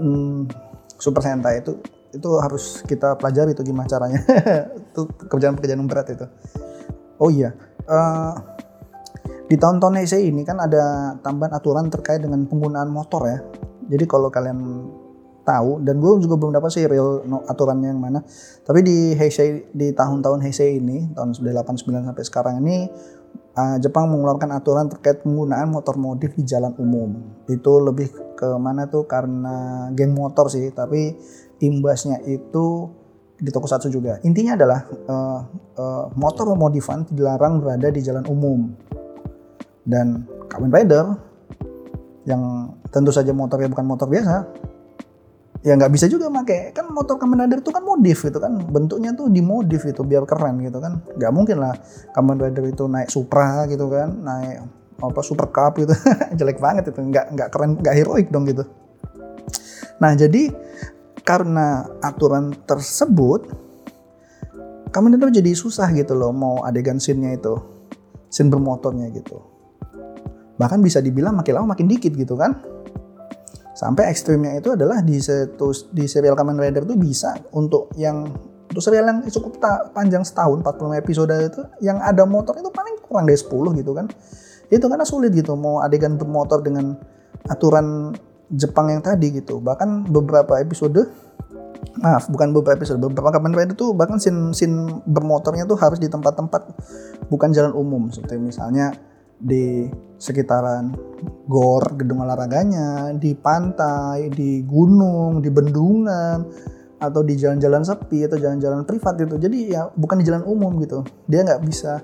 [0.00, 0.48] hmm,
[0.96, 1.76] Super Sentai itu
[2.16, 4.22] itu harus kita pelajari itu gimana caranya.
[4.94, 6.24] Itu kerjaan-kerjaan berat itu
[7.18, 7.54] oh iya
[7.86, 8.34] uh,
[9.44, 13.38] di tahun-tahun Heisei ini kan ada tambahan aturan terkait dengan penggunaan motor ya
[13.84, 14.58] jadi kalau kalian
[15.44, 18.24] tahu dan gue juga belum dapat sih real no, aturannya yang mana.
[18.64, 22.88] Tapi di Heisei di tahun-tahun Heisei ini tahun 89 sampai sekarang ini
[23.54, 27.44] uh, Jepang mengeluarkan aturan terkait penggunaan motor modif di jalan umum.
[27.46, 31.14] Itu lebih ke mana tuh karena geng motor sih, tapi
[31.60, 32.90] imbasnya itu
[33.34, 34.22] di toko satu juga.
[34.22, 35.40] Intinya adalah uh,
[35.74, 38.70] uh, motor modifan dilarang berada di jalan umum.
[39.84, 41.04] Dan Kamen Rider
[42.24, 44.48] yang tentu saja motornya bukan motor biasa,
[45.60, 48.54] ya nggak bisa juga pakai kan motor Kamen Rider itu kan modif gitu kan.
[48.70, 51.04] Bentuknya tuh dimodif itu biar keren gitu kan.
[51.18, 51.74] Nggak mungkin lah
[52.16, 54.64] Kamen Rider itu naik Supra gitu kan naik
[55.02, 55.92] apa Super Cup gitu.
[56.38, 57.02] Jelek banget itu.
[57.02, 58.64] Nggak nggak keren nggak heroik dong gitu.
[60.00, 60.48] Nah jadi
[61.24, 63.50] karena aturan tersebut
[64.94, 67.58] Kamen Rider jadi susah gitu loh mau adegan scene-nya itu
[68.30, 69.40] scene bermotornya gitu
[70.54, 72.62] bahkan bisa dibilang makin lama makin dikit gitu kan
[73.74, 78.30] Sampai ekstrimnya itu adalah di setu, di serial Kamen Rider tuh bisa untuk yang
[78.70, 83.02] untuk serial yang cukup ta, panjang setahun 45 episode itu yang ada motor itu paling
[83.02, 83.50] kurang dari 10
[83.82, 84.06] gitu kan.
[84.70, 86.94] Itu karena sulit gitu mau adegan bermotor dengan
[87.50, 88.14] aturan
[88.52, 89.60] Jepang yang tadi gitu.
[89.62, 91.24] Bahkan beberapa episode
[92.00, 96.74] maaf bukan beberapa episode beberapa Rider tuh bahkan scene scene bermotornya tuh harus di tempat-tempat
[97.28, 98.90] bukan jalan umum seperti misalnya
[99.38, 100.94] di sekitaran
[101.44, 106.38] gor gedung olahraganya, di pantai, di gunung, di bendungan,
[106.96, 109.36] atau di jalan-jalan sepi atau jalan-jalan privat gitu.
[109.36, 111.04] Jadi ya bukan di jalan umum gitu.
[111.28, 112.00] Dia nggak bisa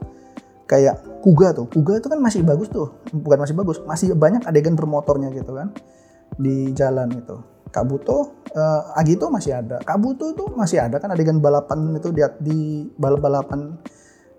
[0.68, 1.70] kayak kuga tuh.
[1.70, 5.72] Kuga itu kan masih bagus tuh, bukan masih bagus, masih banyak adegan bermotornya gitu kan
[6.40, 7.36] di jalan itu.
[7.70, 9.78] Kabuto, uh, Agito masih ada.
[9.84, 12.58] Kabuto itu masih ada kan adegan balapan itu di, di
[12.98, 13.78] balap-balapan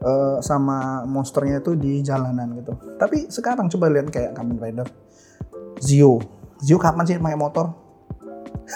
[0.04, 2.76] uh, sama monsternya itu di jalanan gitu.
[3.00, 4.88] Tapi sekarang coba lihat kayak Kamen Rider
[5.80, 6.20] Zio.
[6.60, 7.66] Zio kapan sih pakai motor?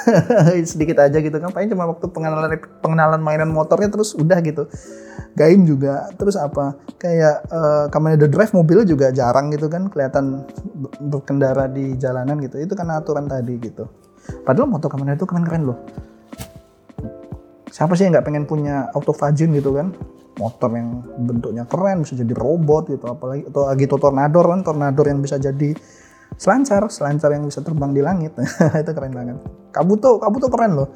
[0.72, 1.50] sedikit aja gitu kan.
[1.52, 4.68] Paling cuma waktu pengenalan pengenalan mainan motornya terus udah gitu.
[5.36, 6.08] Gaim juga.
[6.16, 6.80] Terus apa?
[6.96, 9.92] Kayak uh, Kamen Rider Drive mobil juga jarang gitu kan.
[9.92, 10.48] Kelihatan
[11.12, 12.60] berkendara di jalanan gitu.
[12.60, 13.88] Itu karena aturan tadi gitu.
[14.48, 15.80] Padahal motor Kamen itu keren-keren loh.
[17.70, 19.92] Siapa sih yang nggak pengen punya autofagin gitu kan?
[20.36, 23.06] Motor yang bentuknya keren bisa jadi robot gitu.
[23.08, 24.64] Apalagi atau Agito Tornador kan.
[24.64, 25.76] Tornador yang bisa jadi
[26.36, 28.36] selancar selancar yang bisa terbang di langit.
[28.84, 29.38] Itu keren banget.
[29.72, 30.90] Kabuto Kabuto keren loh.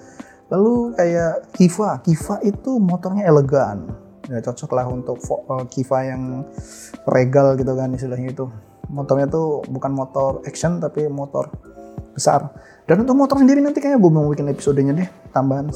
[0.49, 2.01] Lalu kayak Kiva.
[2.01, 3.85] Kiva itu motornya elegan.
[4.29, 6.45] Ya cocok lah untuk uh, Kiva yang
[7.05, 8.45] regal gitu kan istilahnya itu.
[8.89, 11.53] Motornya tuh bukan motor action tapi motor
[12.17, 12.49] besar.
[12.89, 15.69] Dan untuk motor sendiri nanti kayaknya gue mau bikin episodenya deh tambahan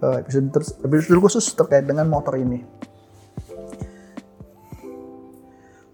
[0.00, 0.48] uh, episode
[0.80, 2.64] episode khusus terkait dengan motor ini.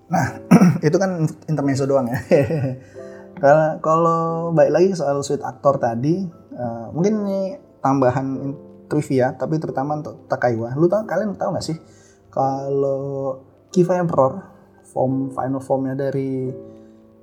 [0.06, 0.38] Nah
[0.86, 2.18] itu kan intermezzo doang ya
[3.40, 7.40] Karena kalau baik lagi soal sweet aktor tadi, uh, mungkin ini
[7.80, 8.52] tambahan
[8.86, 10.76] trivia, tapi terutama untuk Takaiwa.
[10.76, 11.80] Lu tau kalian tahu nggak sih
[12.28, 13.40] kalau
[13.72, 14.44] Kiva Emperor
[14.84, 16.52] form final formnya dari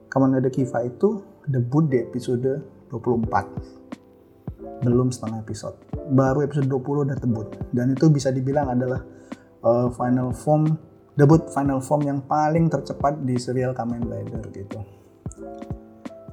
[0.10, 5.78] Kamen Rider Kiva itu debut di episode 24 belum setengah episode.
[6.10, 7.48] Baru episode 20 udah debut.
[7.70, 9.04] Dan itu bisa dibilang adalah
[9.62, 10.66] uh, final form
[11.18, 14.97] debut final form yang paling tercepat di serial Kamen Rider gitu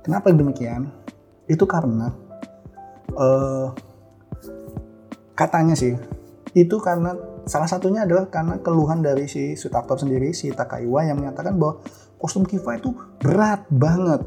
[0.05, 0.93] Kenapa demikian?
[1.49, 2.13] Itu karena
[3.17, 3.73] uh,
[5.35, 5.97] katanya sih
[6.55, 7.19] itu karena
[7.51, 11.83] salah satunya adalah karena keluhan dari si Sutaktor sendiri si Takaiwa yang menyatakan bahwa
[12.17, 14.23] kostum Kiva itu berat banget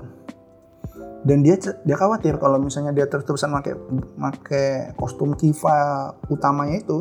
[1.24, 3.74] dan dia dia khawatir kalau misalnya dia terus-terusan pakai
[4.20, 4.68] pakai
[5.00, 7.00] kostum Kiva utamanya itu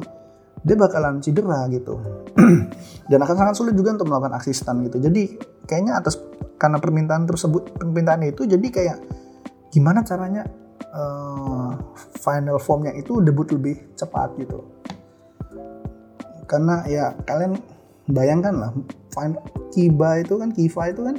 [0.67, 2.03] dia bakalan cedera gitu.
[3.11, 4.51] Dan akan sangat sulit juga untuk melakukan aksi
[4.91, 4.99] gitu.
[4.99, 5.23] Jadi
[5.63, 6.19] kayaknya atas
[6.59, 8.99] karena permintaan tersebut permintaan itu jadi kayak
[9.71, 10.43] gimana caranya
[10.91, 11.71] uh,
[12.19, 14.67] final formnya itu debut lebih cepat gitu.
[16.51, 17.63] Karena ya kalian
[18.11, 18.71] bayangkan lah
[19.71, 21.17] Kiba itu kan Kiva itu kan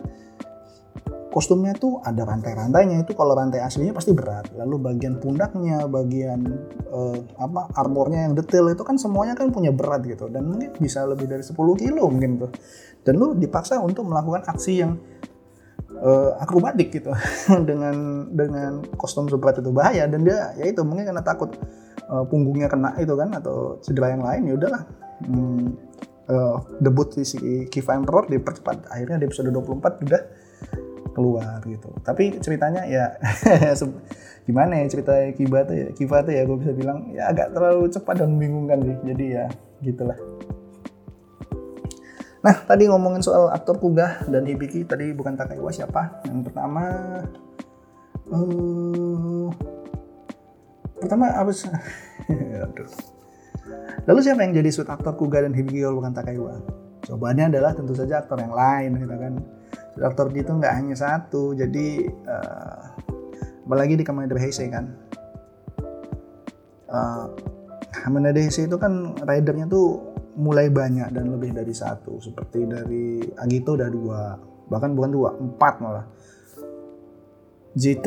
[1.37, 3.05] kostumnya tuh ada rantai-rantainya.
[3.05, 4.57] Itu kalau rantai aslinya pasti berat.
[4.57, 6.41] Lalu bagian pundaknya bagian
[6.89, 10.33] uh, apa armornya yang detail itu kan semuanya kan punya berat gitu.
[10.33, 12.51] Dan mungkin bisa lebih dari 10 kilo mungkin tuh.
[13.05, 14.97] Dan lu dipaksa untuk melakukan aksi yang
[16.01, 17.13] uh, akrobatik gitu.
[17.69, 20.09] Dengan dengan kostum seberat itu bahaya.
[20.09, 21.53] Dan dia ya itu mungkin karena takut
[22.09, 24.83] uh, punggungnya kena itu kan atau cedera yang lain ya udahlah.
[25.21, 25.77] Hmm,
[26.33, 30.46] uh, debut si Kiva Emperor dipercepat akhirnya di episode 24 udah
[31.17, 31.89] keluar gitu.
[32.05, 33.17] Tapi ceritanya ya
[34.47, 37.89] gimana ya cerita Kiba tuh ya Kiva tuh ya gue bisa bilang ya agak terlalu
[37.89, 38.97] cepat dan membingungkan sih.
[39.01, 39.49] Jadi ya
[39.81, 40.13] gitulah.
[42.45, 46.21] Nah tadi ngomongin soal aktor Kuga dan Hibiki tadi bukan Takaiwa siapa?
[46.29, 46.83] Yang pertama
[48.29, 49.49] uh,
[51.01, 51.73] pertama apa sih?
[54.07, 56.61] Lalu siapa yang jadi suit aktor Kuga dan Hibiki kalau bukan Takaiwa?
[57.09, 59.33] Jawabannya adalah tentu saja aktor yang lain gitu kan
[59.97, 61.87] dokter itu nggak hanya satu jadi
[62.29, 62.81] uh,
[63.67, 64.85] apalagi di Kamen Rider Heisei kan.
[66.87, 67.27] Uh,
[67.91, 73.25] Kamen Rider Heisei itu kan ridernya tuh mulai banyak dan lebih dari satu seperti dari
[73.41, 74.21] Agito udah dua
[74.69, 76.05] bahkan bukan dua empat malah.
[77.77, 78.05] J3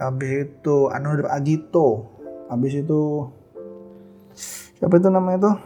[0.00, 2.08] habis itu Another Agito
[2.48, 3.28] habis itu
[4.80, 5.56] siapa itu namanya tuh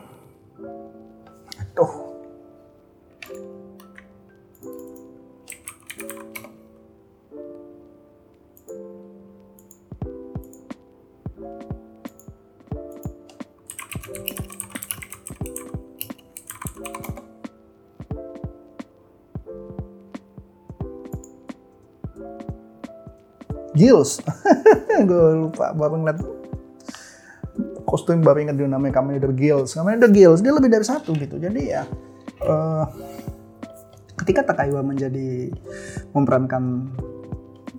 [23.75, 24.23] Gills
[25.11, 26.19] gue lupa baru ngeliat
[27.85, 29.75] kostum baru inget dia namanya Kamen Rider Gills.
[29.79, 31.39] Kamen Rider Gills dia lebih dari satu gitu.
[31.39, 31.87] Jadi ya
[32.43, 32.87] uh,
[34.19, 35.51] ketika Takaiwa menjadi
[36.11, 36.91] memerankan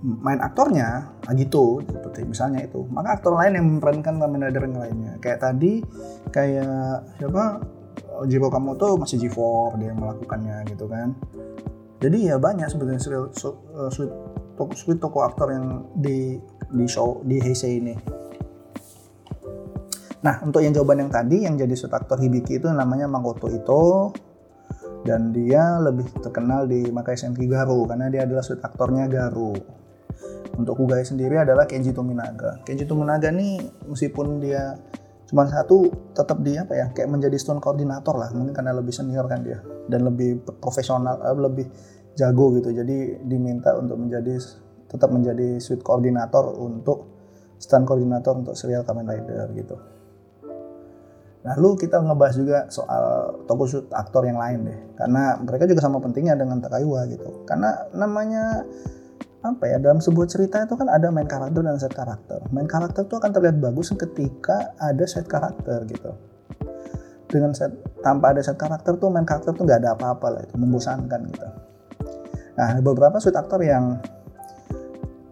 [0.05, 5.13] main aktornya gitu seperti misalnya itu maka aktor lain yang memerankan Kamen Rider yang lainnya.
[5.19, 5.83] Kayak tadi
[6.31, 7.59] kayak siapa
[8.23, 9.39] Jiro Kamoto masih G4
[9.79, 11.11] dia yang melakukannya gitu kan
[12.05, 13.89] jadi ya banyak sebetulnya serial uh,
[14.55, 16.39] toko sweet toko aktor yang di
[16.71, 17.95] di show di Heisei ini.
[20.25, 24.13] Nah, untuk yang jawaban yang tadi yang jadi sweet aktor Hibiki itu namanya Makoto Ito
[25.05, 29.53] dan dia lebih terkenal di Makai Senki Garu karena dia adalah sweet aktornya Garu.
[30.55, 32.63] Untuk Kugai sendiri adalah Kenji Tominaga.
[32.63, 33.59] Kenji Tominaga nih
[33.91, 34.79] meskipun dia
[35.25, 39.25] cuma satu tetap dia apa ya kayak menjadi stone koordinator lah mungkin karena lebih senior
[39.25, 41.65] kan dia dan lebih profesional eh, lebih
[42.13, 44.37] jago gitu jadi diminta untuk menjadi
[44.85, 47.15] tetap menjadi suite koordinator untuk
[47.59, 49.75] stand koordinator untuk serial Kamen Rider gitu.
[51.45, 56.01] Lalu kita ngebahas juga soal tokoh shoot aktor yang lain deh, karena mereka juga sama
[56.01, 57.45] pentingnya dengan Takaiwa gitu.
[57.45, 58.65] Karena namanya
[59.45, 62.41] apa ya dalam sebuah cerita itu kan ada main karakter dan set karakter.
[62.49, 66.11] Main karakter itu akan terlihat bagus ketika ada set karakter gitu.
[67.29, 67.69] Dengan set
[68.01, 71.47] tanpa ada set karakter tuh main karakter tuh nggak ada apa-apa lah itu membosankan gitu.
[72.57, 74.01] Nah beberapa set aktor yang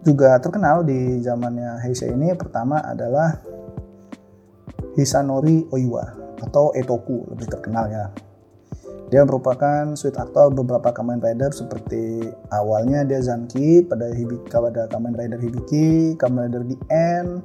[0.04, 3.40] juga terkenal di zamannya Heisei ini pertama adalah
[4.94, 6.04] Hisanori Oiwa
[6.44, 8.04] atau Etoku lebih terkenal ya.
[9.14, 15.14] Dia merupakan suite aktor beberapa Kamen Rider seperti awalnya dia Zanki pada Hibiki pada Kamen
[15.14, 17.38] Rider Hibiki, Kamen Rider End,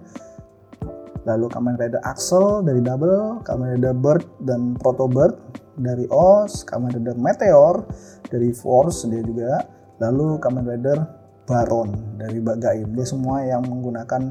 [1.29, 5.37] lalu Kamen Rider Axel dari Double, Kamen Rider Bird dan Proto Bird
[5.77, 7.85] dari OS, Kamen Rider Meteor
[8.33, 9.61] dari Force dia juga,
[10.01, 10.97] lalu Kamen Rider
[11.45, 12.97] Baron dari Bagaim.
[12.97, 14.25] Dia semua yang menggunakan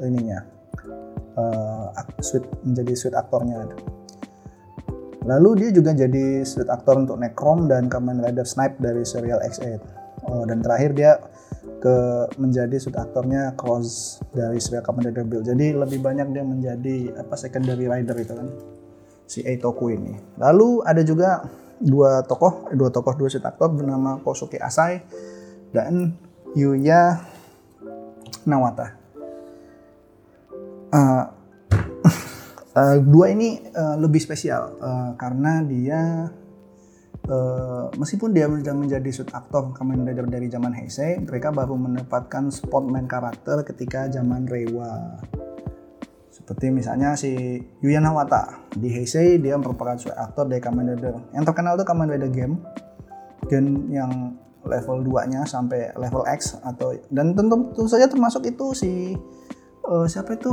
[0.00, 0.40] ininya
[1.36, 1.92] uh,
[2.24, 3.68] suite menjadi suite aktornya.
[5.26, 9.82] Lalu dia juga jadi suite aktor untuk Necrom dan Kamen Rider Snipe dari serial X8.
[10.28, 11.18] Oh, dan terakhir dia
[11.78, 15.46] ke menjadi suite aktornya Cross dari serial Kamen Rider Build.
[15.46, 18.48] Jadi lebih banyak dia menjadi apa secondary rider itu kan
[19.28, 20.14] si Eitoku ini.
[20.38, 21.44] Lalu ada juga
[21.78, 25.02] dua tokoh, dua tokoh dua suite aktor bernama Kosuke Asai
[25.70, 26.14] dan
[26.56, 27.20] Yuya
[28.48, 28.96] Nawata.
[30.88, 31.37] Uh,
[32.78, 36.30] uh, dua ini uh, lebih spesial uh, karena dia
[37.26, 42.86] uh, meskipun dia menjadi suit aktor Kamen Rider dari zaman Heisei, mereka baru mendapatkan spot
[42.86, 45.18] main karakter ketika zaman Reiwa.
[46.30, 51.34] Seperti misalnya si Yuya Nawata di Heisei dia merupakan suit aktor dari Kamen Rider.
[51.34, 52.62] Yang terkenal itu Kamen Rider Game,
[53.50, 59.16] game yang level 2-nya sampai level X atau dan tentu, tentu saja termasuk itu si
[59.88, 60.52] uh, siapa itu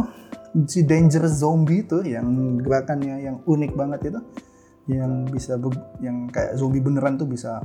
[0.64, 2.24] si dangerous zombie itu yang
[2.64, 4.20] gerakannya yang unik banget itu
[4.88, 5.60] yang bisa
[6.00, 7.60] yang kayak zombie beneran tuh bisa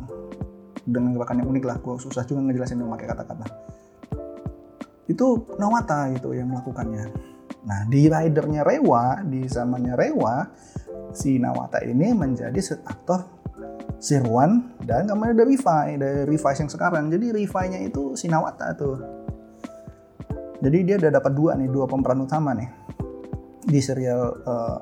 [0.82, 1.76] dengan gerakan yang unik lah.
[1.78, 3.46] Gue susah juga ngejelasin memakai kata-kata.
[5.06, 7.04] Itu Nawata gitu yang melakukannya.
[7.68, 10.48] Nah di ridernya Rewa di zamannya Rewa
[11.14, 13.38] si Nawata ini menjadi aktor
[14.00, 17.12] Sirwan dan kemudian ada Rifai dari Rifai yang sekarang.
[17.12, 18.96] Jadi Rifai-nya itu si Nawata tuh.
[20.60, 22.79] Jadi dia udah dapat dua nih dua pemeran utama nih
[23.64, 24.78] di serial uh,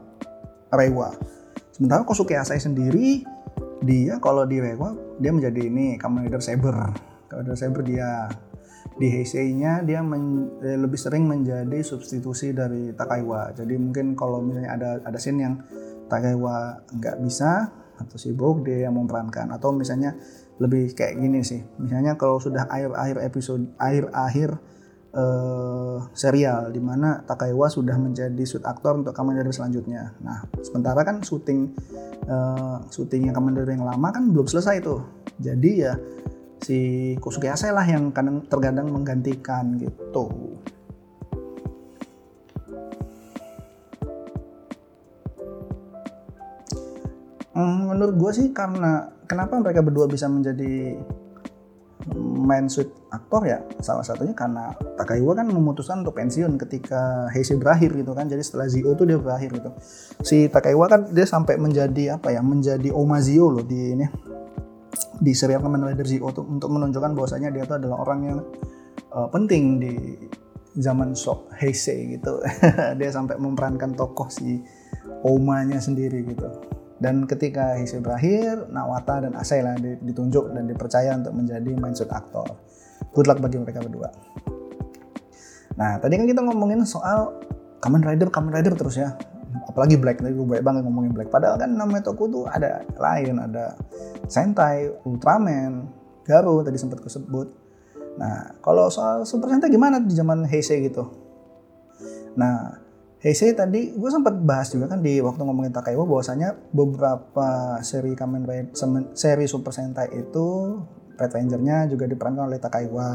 [0.75, 1.11] Rewa.
[1.73, 3.23] Sementara Kosuke Asai sendiri
[3.83, 6.75] dia kalau di Rewa dia menjadi ini Kamen Rider Saber.
[7.31, 8.27] Kamen Rider Saber dia
[8.99, 13.55] di Heisei-nya dia men, eh, lebih sering menjadi substitusi dari Takaiwa.
[13.55, 15.55] Jadi mungkin kalau misalnya ada ada scene yang
[16.11, 19.55] Takaiwa nggak bisa atau sibuk dia yang memerankan.
[19.55, 20.19] Atau misalnya
[20.59, 21.63] lebih kayak gini sih.
[21.79, 24.59] Misalnya kalau sudah akhir-akhir episode akhir-akhir
[25.15, 30.13] uh, serial di mana Takaiwa sudah menjadi shoot aktor untuk Kamen Rider selanjutnya.
[30.21, 31.73] Nah, sementara kan syuting
[32.29, 35.01] uh, syuting yang Kamen Rider yang lama kan belum selesai tuh.
[35.39, 35.95] Jadi ya
[36.59, 40.27] si Kosuke Asai lah yang kadang terkadang menggantikan gitu.
[47.59, 50.95] Hmm, menurut gue sih karena kenapa mereka berdua bisa menjadi
[52.15, 57.97] main suit aktor ya salah satunya karena Takaiwa kan memutuskan untuk pensiun ketika Heisei berakhir
[57.97, 58.29] gitu kan.
[58.29, 59.71] Jadi setelah Zio tuh dia berakhir gitu.
[60.21, 64.07] Si Takaiwa kan dia sampai menjadi apa ya menjadi Oma Zio loh di ini.
[65.19, 68.39] Di serial Kamen Rider Zio tuh untuk menunjukkan bahwasanya dia tuh adalah orang yang
[69.13, 69.95] uh, penting di
[70.79, 72.39] zaman Sok Heisei gitu.
[72.99, 74.63] Dia sampai memerankan tokoh si
[75.27, 76.47] Omanya sendiri gitu.
[76.99, 82.59] Dan ketika Heisei berakhir, Nawata dan Asai lah ditunjuk dan dipercaya untuk menjadi mindset aktor.
[83.19, 84.15] Good luck bagi mereka berdua.
[85.75, 87.35] Nah, tadi kan kita ngomongin soal
[87.83, 89.19] Kamen Rider, Kamen Rider terus ya.
[89.67, 91.27] Apalagi Black, tadi gue banyak banget ngomongin Black.
[91.27, 93.75] Padahal kan namanya toko tuh ada lain, ada
[94.31, 95.91] Sentai, Ultraman,
[96.23, 97.51] Garo tadi sempat kusebut.
[98.23, 101.11] Nah, kalau soal Super Sentai gimana di zaman Heisei gitu?
[102.39, 102.71] Nah,
[103.19, 108.47] Heisei tadi gue sempat bahas juga kan di waktu ngomongin Takaiwa bahwasanya beberapa seri Kamen
[108.47, 108.79] Rider
[109.19, 110.79] seri Super Sentai itu
[111.19, 113.11] Red Ranger-nya juga diperankan oleh Takaiwa.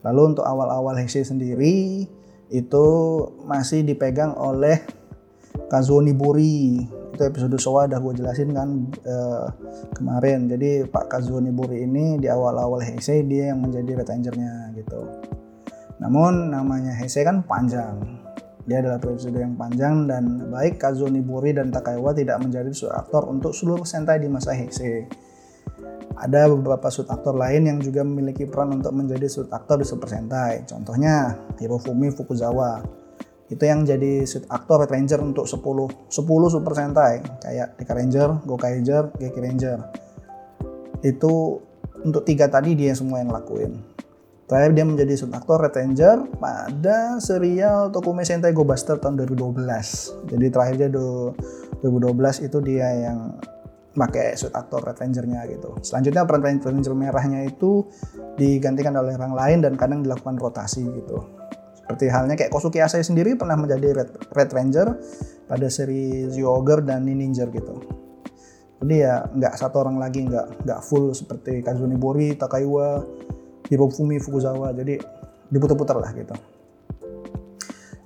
[0.00, 2.08] Lalu untuk awal-awal Heisei sendiri
[2.48, 2.86] itu
[3.44, 4.80] masih dipegang oleh
[5.68, 6.80] Kazuo Niburi.
[7.12, 8.68] Itu episode Showa udah gue jelasin kan
[9.04, 9.46] eh,
[9.92, 10.48] kemarin.
[10.48, 15.00] Jadi Pak Kazuo Niburi ini di awal-awal Heisei dia yang menjadi Red Ranger-nya gitu.
[16.00, 18.20] Namun namanya Heisei kan panjang
[18.70, 23.50] dia adalah episode yang panjang dan baik Kazuo Niburi dan Takaiwa tidak menjadi aktor untuk
[23.50, 25.10] seluruh Sentai di masa Heisei.
[26.20, 30.12] Ada beberapa suit aktor lain yang juga memiliki peran untuk menjadi suit aktor di Super
[30.12, 30.68] Sentai.
[30.68, 32.84] Contohnya Hirofumi Fukuzawa.
[33.48, 38.28] Itu yang jadi suit aktor Red Ranger untuk 10 10 Super Sentai kayak Deka Ranger,
[38.44, 39.78] Gokaiger, Geki Ranger.
[41.00, 41.64] Itu
[42.04, 43.80] untuk tiga tadi dia semua yang lakuin.
[44.44, 49.56] Terakhir dia menjadi suit aktor Red Ranger pada serial Tokume Sentai Go Buster tahun 2012.
[50.36, 53.40] Jadi terakhir dia 2012 itu dia yang
[54.00, 55.76] pakai suit aktor Red Ranger-nya gitu.
[55.84, 57.84] Selanjutnya peran Red Ranger merahnya itu
[58.40, 61.20] digantikan oleh orang lain dan kadang dilakukan rotasi gitu.
[61.76, 64.88] Seperti halnya kayak Kosuke Asai sendiri pernah menjadi Red, Red Ranger
[65.44, 68.00] pada seri Zyogre dan Ninja gitu.
[68.80, 73.04] Jadi ya nggak satu orang lagi nggak nggak full seperti Kazuni Bori, Takaiwa,
[73.68, 74.72] Hirofumi Fukuzawa.
[74.72, 74.96] Jadi
[75.52, 76.32] diputar-putar lah gitu.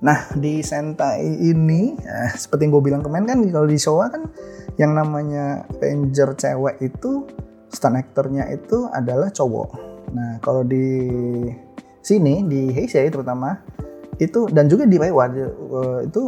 [0.03, 4.27] Nah di Sentai ini, eh, seperti yang gue bilang kemarin kan kalau di Showa kan
[4.75, 7.27] yang namanya ranger cewek itu
[7.71, 9.69] stand actornya itu adalah cowok.
[10.11, 10.87] Nah kalau di
[12.03, 13.59] sini di Heisei terutama
[14.19, 16.23] itu dan juga di Reiwa eh, itu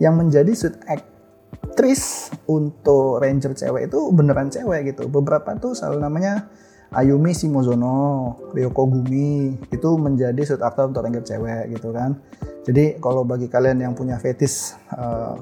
[0.00, 5.08] yang menjadi suit aktris untuk ranger cewek itu beneran cewek gitu.
[5.08, 6.48] Beberapa tuh selalu namanya
[6.90, 12.18] Ayumi Shimozono, Ryoko Gumi itu menjadi suit actor untuk ranger cewek gitu kan.
[12.66, 15.38] Jadi kalau bagi kalian yang punya fetis uh,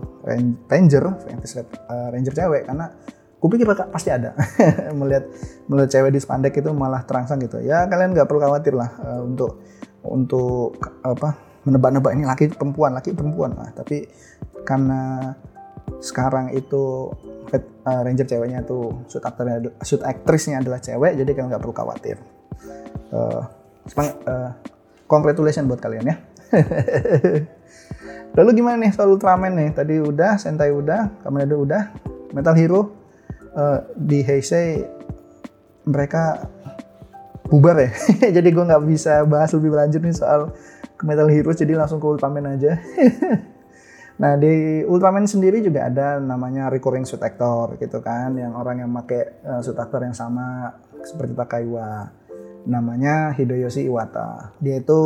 [0.68, 2.92] ranger, fetis uh, ranger cewek karena
[3.40, 4.36] kupikir pasti ada
[4.98, 5.24] melihat
[5.72, 7.64] melihat cewek di spandek itu malah terangsang gitu.
[7.64, 9.64] Ya kalian nggak perlu khawatir lah uh, untuk
[10.04, 11.32] untuk apa
[11.64, 13.56] menebak-nebak ini laki perempuan, laki perempuan.
[13.56, 14.04] Nah, tapi
[14.68, 15.32] karena
[16.04, 17.12] sekarang itu
[17.56, 22.16] uh, ranger ceweknya tuh shoot aktornya shoot aktrisnya adalah cewek jadi kalian nggak perlu khawatir.
[23.08, 23.42] Uh,
[24.28, 24.50] uh,
[25.08, 26.16] congratulations buat kalian ya.
[28.36, 29.68] Lalu gimana nih soal Ultraman nih?
[29.72, 31.82] Tadi udah Sentai udah Kamen Rider udah
[32.36, 32.80] Metal Hero
[33.56, 34.84] uh, di Heisei
[35.88, 36.44] mereka
[37.48, 37.90] bubar ya.
[38.36, 40.52] Jadi gue nggak bisa bahas lebih lanjut nih soal
[41.02, 42.78] Metal Hero jadi langsung ke Ultraman aja
[44.18, 48.90] Nah di Ultraman sendiri juga ada namanya recurring suit actor gitu kan, yang orang yang
[48.90, 50.74] pakai uh, suit actor yang sama
[51.06, 52.10] seperti Takaiwa.
[52.66, 54.58] Namanya Hideyoshi Iwata.
[54.58, 55.00] Dia itu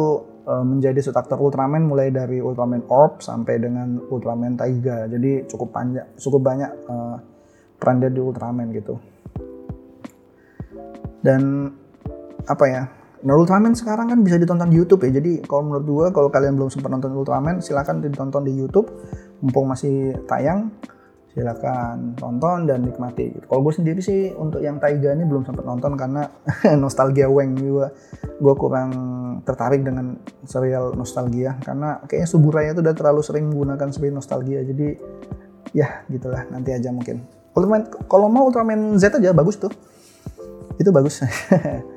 [0.48, 5.04] uh, menjadi suit actor Ultraman mulai dari Ultraman Orb sampai dengan Ultraman Taiga.
[5.04, 7.16] Jadi cukup panjang, cukup banyak uh,
[7.76, 8.96] peran dia di Ultraman gitu.
[11.20, 11.70] Dan
[12.48, 12.82] apa ya?
[13.22, 15.22] Nah Ultraman sekarang kan bisa ditonton di YouTube ya.
[15.22, 18.90] Jadi kalau menurut gue kalau kalian belum sempat nonton Ultraman silahkan ditonton di YouTube.
[19.42, 20.70] Mumpung masih tayang
[21.32, 23.32] silakan tonton dan nikmati.
[23.48, 26.28] Kalau gue sendiri sih untuk yang Taiga ini belum sempat nonton karena
[26.82, 27.94] nostalgia weng juga.
[28.42, 28.90] Gue kurang
[29.46, 34.60] tertarik dengan serial nostalgia karena kayaknya Suburaya itu udah terlalu sering menggunakan sebagai nostalgia.
[34.66, 34.98] Jadi
[35.72, 37.22] ya gitulah nanti aja mungkin.
[37.54, 39.72] Ultraman kalau mau Ultraman Z aja bagus tuh.
[40.76, 41.22] Itu bagus.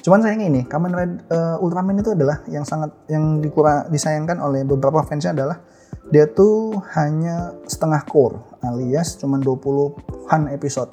[0.00, 4.64] Cuman sayangnya ini, Kamen Rider uh, Ultraman itu adalah yang sangat yang dikurang disayangkan oleh
[4.64, 5.60] beberapa fansnya adalah
[6.08, 10.90] dia tuh hanya setengah core alias cuma 20-an episode.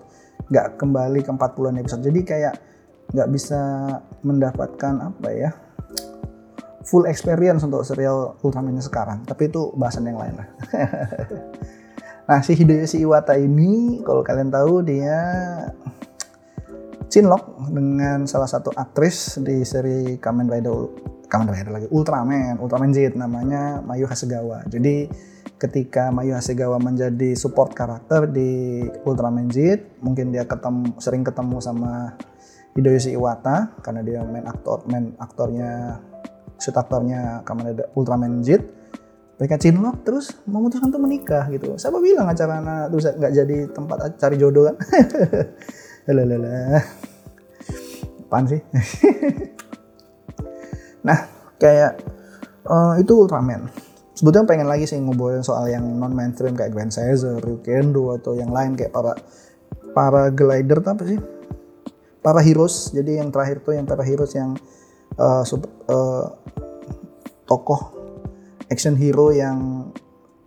[0.51, 2.03] Nggak kembali ke 40-an episode.
[2.03, 2.55] Jadi kayak
[3.15, 3.61] nggak bisa
[4.27, 5.51] mendapatkan apa ya
[6.83, 9.23] full experience untuk serial Ultraman sekarang.
[9.23, 10.47] Tapi itu bahasan yang lain lah.
[12.27, 15.15] nah si Hideyoshi Iwata ini kalau kalian tahu dia
[17.07, 20.75] Chinlock dengan salah satu aktris di seri Kamen Rider
[21.31, 24.67] Kamen Rider lagi Ultraman Ultraman Z namanya Mayu Hasegawa.
[24.67, 25.07] Jadi
[25.55, 32.19] ketika Mayu Hasegawa menjadi support karakter di Ultraman Z mungkin dia ketemu sering ketemu sama
[32.75, 36.03] Hideyoshi Iwata karena dia main aktor main aktornya
[36.59, 38.59] shoot aktornya Kamen Rider Ultraman Z.
[39.37, 41.77] Mereka cinlok terus memutuskan untuk menikah gitu.
[41.77, 44.75] Siapa bilang acara anak tuh nggak jadi tempat cari jodoh kan
[46.07, 46.79] Lalalala.
[48.27, 48.61] Apaan sih?
[51.07, 51.27] nah,
[51.59, 51.99] kayak
[52.67, 53.67] uh, itu Ultraman.
[54.17, 58.49] Sebetulnya pengen lagi sih ngobrolin soal yang non mainstream kayak Grand Caesar, Ryukendo atau yang
[58.49, 59.13] lain kayak para
[59.93, 61.19] para glider apa sih?
[62.25, 62.89] Para heroes.
[62.95, 64.57] Jadi yang terakhir tuh yang para heroes yang
[65.21, 66.33] uh, super, uh,
[67.47, 67.95] tokoh
[68.67, 69.89] action hero yang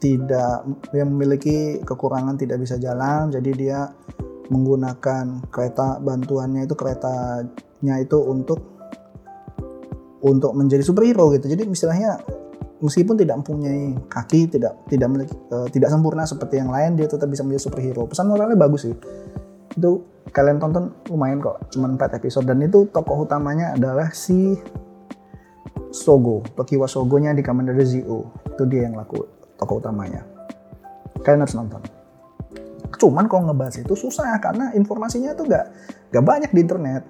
[0.01, 0.65] tidak
[0.97, 3.79] yang memiliki kekurangan tidak bisa jalan jadi dia
[4.51, 8.61] menggunakan kereta bantuannya itu keretanya itu untuk
[10.21, 11.49] untuk menjadi superhero gitu.
[11.49, 12.21] Jadi istilahnya
[12.83, 15.09] meskipun tidak mempunyai kaki, tidak tidak
[15.53, 18.05] uh, tidak sempurna seperti yang lain, dia tetap bisa menjadi superhero.
[18.05, 18.95] Pesan moralnya bagus sih.
[19.73, 24.59] Itu kalian tonton lumayan kok, cuma 4 episode dan itu tokoh utamanya adalah si
[25.91, 28.31] Sogo, Tokiwa Sogonya di Kamen Rider Zio.
[28.47, 29.27] Itu dia yang laku
[29.59, 30.23] tokoh utamanya.
[31.23, 32.00] Kalian harus nonton.
[32.99, 35.67] Cuman kalau ngebahas itu susah karena informasinya tuh gak,
[36.11, 37.03] gak banyak di internet.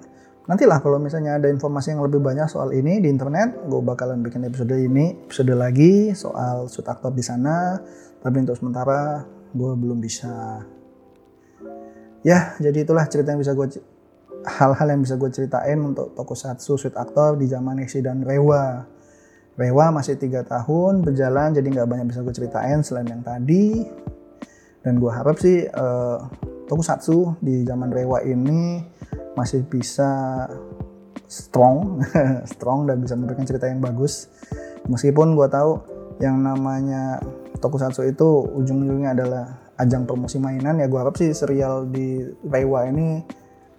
[0.49, 4.41] Nantilah kalau misalnya ada informasi yang lebih banyak soal ini di internet gue bakalan bikin
[4.49, 7.77] episode ini episode lagi soal shoot aktor di sana.
[8.21, 10.65] Tapi untuk sementara gue belum bisa.
[12.25, 13.69] Ya jadi itulah cerita yang bisa gue
[14.45, 18.81] hal-hal yang bisa gue ceritain untuk tokusatsu shoot aktor di zaman Neshi dan Rewa.
[19.61, 23.85] Rewa masih tiga tahun berjalan jadi nggak banyak bisa gue ceritain selain yang tadi
[24.81, 26.17] dan gue harap sih uh,
[26.65, 28.81] tokusatsu di zaman Rewa ini
[29.37, 30.45] masih bisa
[31.29, 32.01] strong
[32.51, 34.27] strong dan bisa memberikan cerita yang bagus.
[34.89, 35.71] Meskipun gue tahu
[36.19, 37.21] yang namanya
[37.61, 39.45] tokusatsu itu ujung-ujungnya adalah
[39.77, 43.21] ajang promosi mainan ya gue harap sih serial di Reiwa ini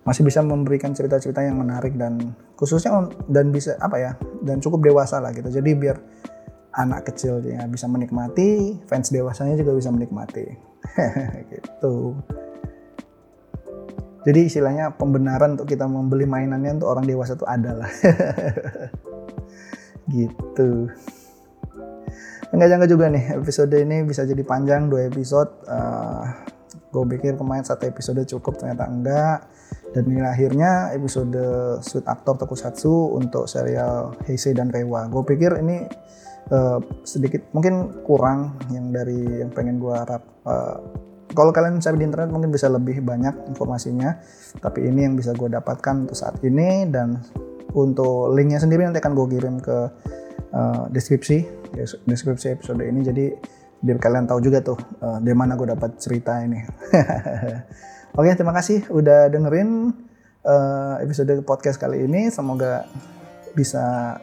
[0.02, 5.22] masih bisa memberikan cerita-cerita yang menarik dan khususnya dan bisa apa ya dan cukup dewasa
[5.22, 5.50] lah gitu.
[5.50, 5.98] Jadi biar
[6.78, 10.71] anak kecil ya bisa menikmati fans dewasanya juga bisa menikmati
[11.52, 12.16] gitu.
[14.22, 17.90] Jadi istilahnya pembenaran untuk kita membeli mainannya untuk orang dewasa itu adalah
[20.14, 20.86] gitu.
[22.54, 25.50] Enggak jangka juga nih episode ini bisa jadi panjang dua episode.
[25.66, 26.22] Uh,
[26.92, 29.38] gue pikir kemarin satu episode cukup ternyata enggak.
[29.92, 31.36] Dan ini akhirnya episode
[31.82, 35.84] Sweet Actor Tokusatsu untuk serial Heisei dan Rewa gue pikir ini
[36.50, 40.22] uh, sedikit mungkin kurang yang dari yang pengen gue harap.
[40.42, 40.78] Uh,
[41.32, 44.18] kalau kalian cari di internet mungkin bisa lebih banyak informasinya.
[44.58, 46.88] Tapi ini yang bisa gue dapatkan untuk saat ini.
[46.90, 47.20] Dan
[47.72, 49.78] untuk linknya sendiri nanti akan gue kirim ke
[50.52, 51.62] uh, deskripsi
[52.04, 53.00] deskripsi episode ini.
[53.00, 53.24] Jadi
[53.82, 56.60] biar kalian tahu juga tuh uh, dari mana gue dapat cerita ini.
[58.18, 59.90] Oke terima kasih udah dengerin
[60.44, 62.28] uh, episode podcast kali ini.
[62.28, 62.84] Semoga
[63.56, 64.16] bisa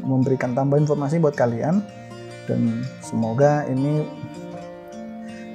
[0.00, 1.80] memberikan tambah informasi buat kalian
[2.46, 4.06] dan semoga ini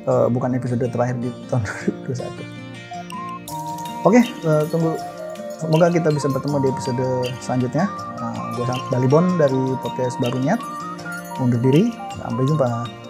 [0.06, 1.64] uh, bukan episode terakhir di tahun
[2.10, 2.62] 2021.
[4.02, 4.98] Oke, okay, uh, tunggu.
[5.62, 7.06] Semoga kita bisa bertemu di episode
[7.38, 7.86] selanjutnya.
[8.18, 10.58] Uh, gue Dalibon dari podcast barunya.
[11.38, 11.94] Undur diri.
[12.18, 13.01] Sampai jumpa.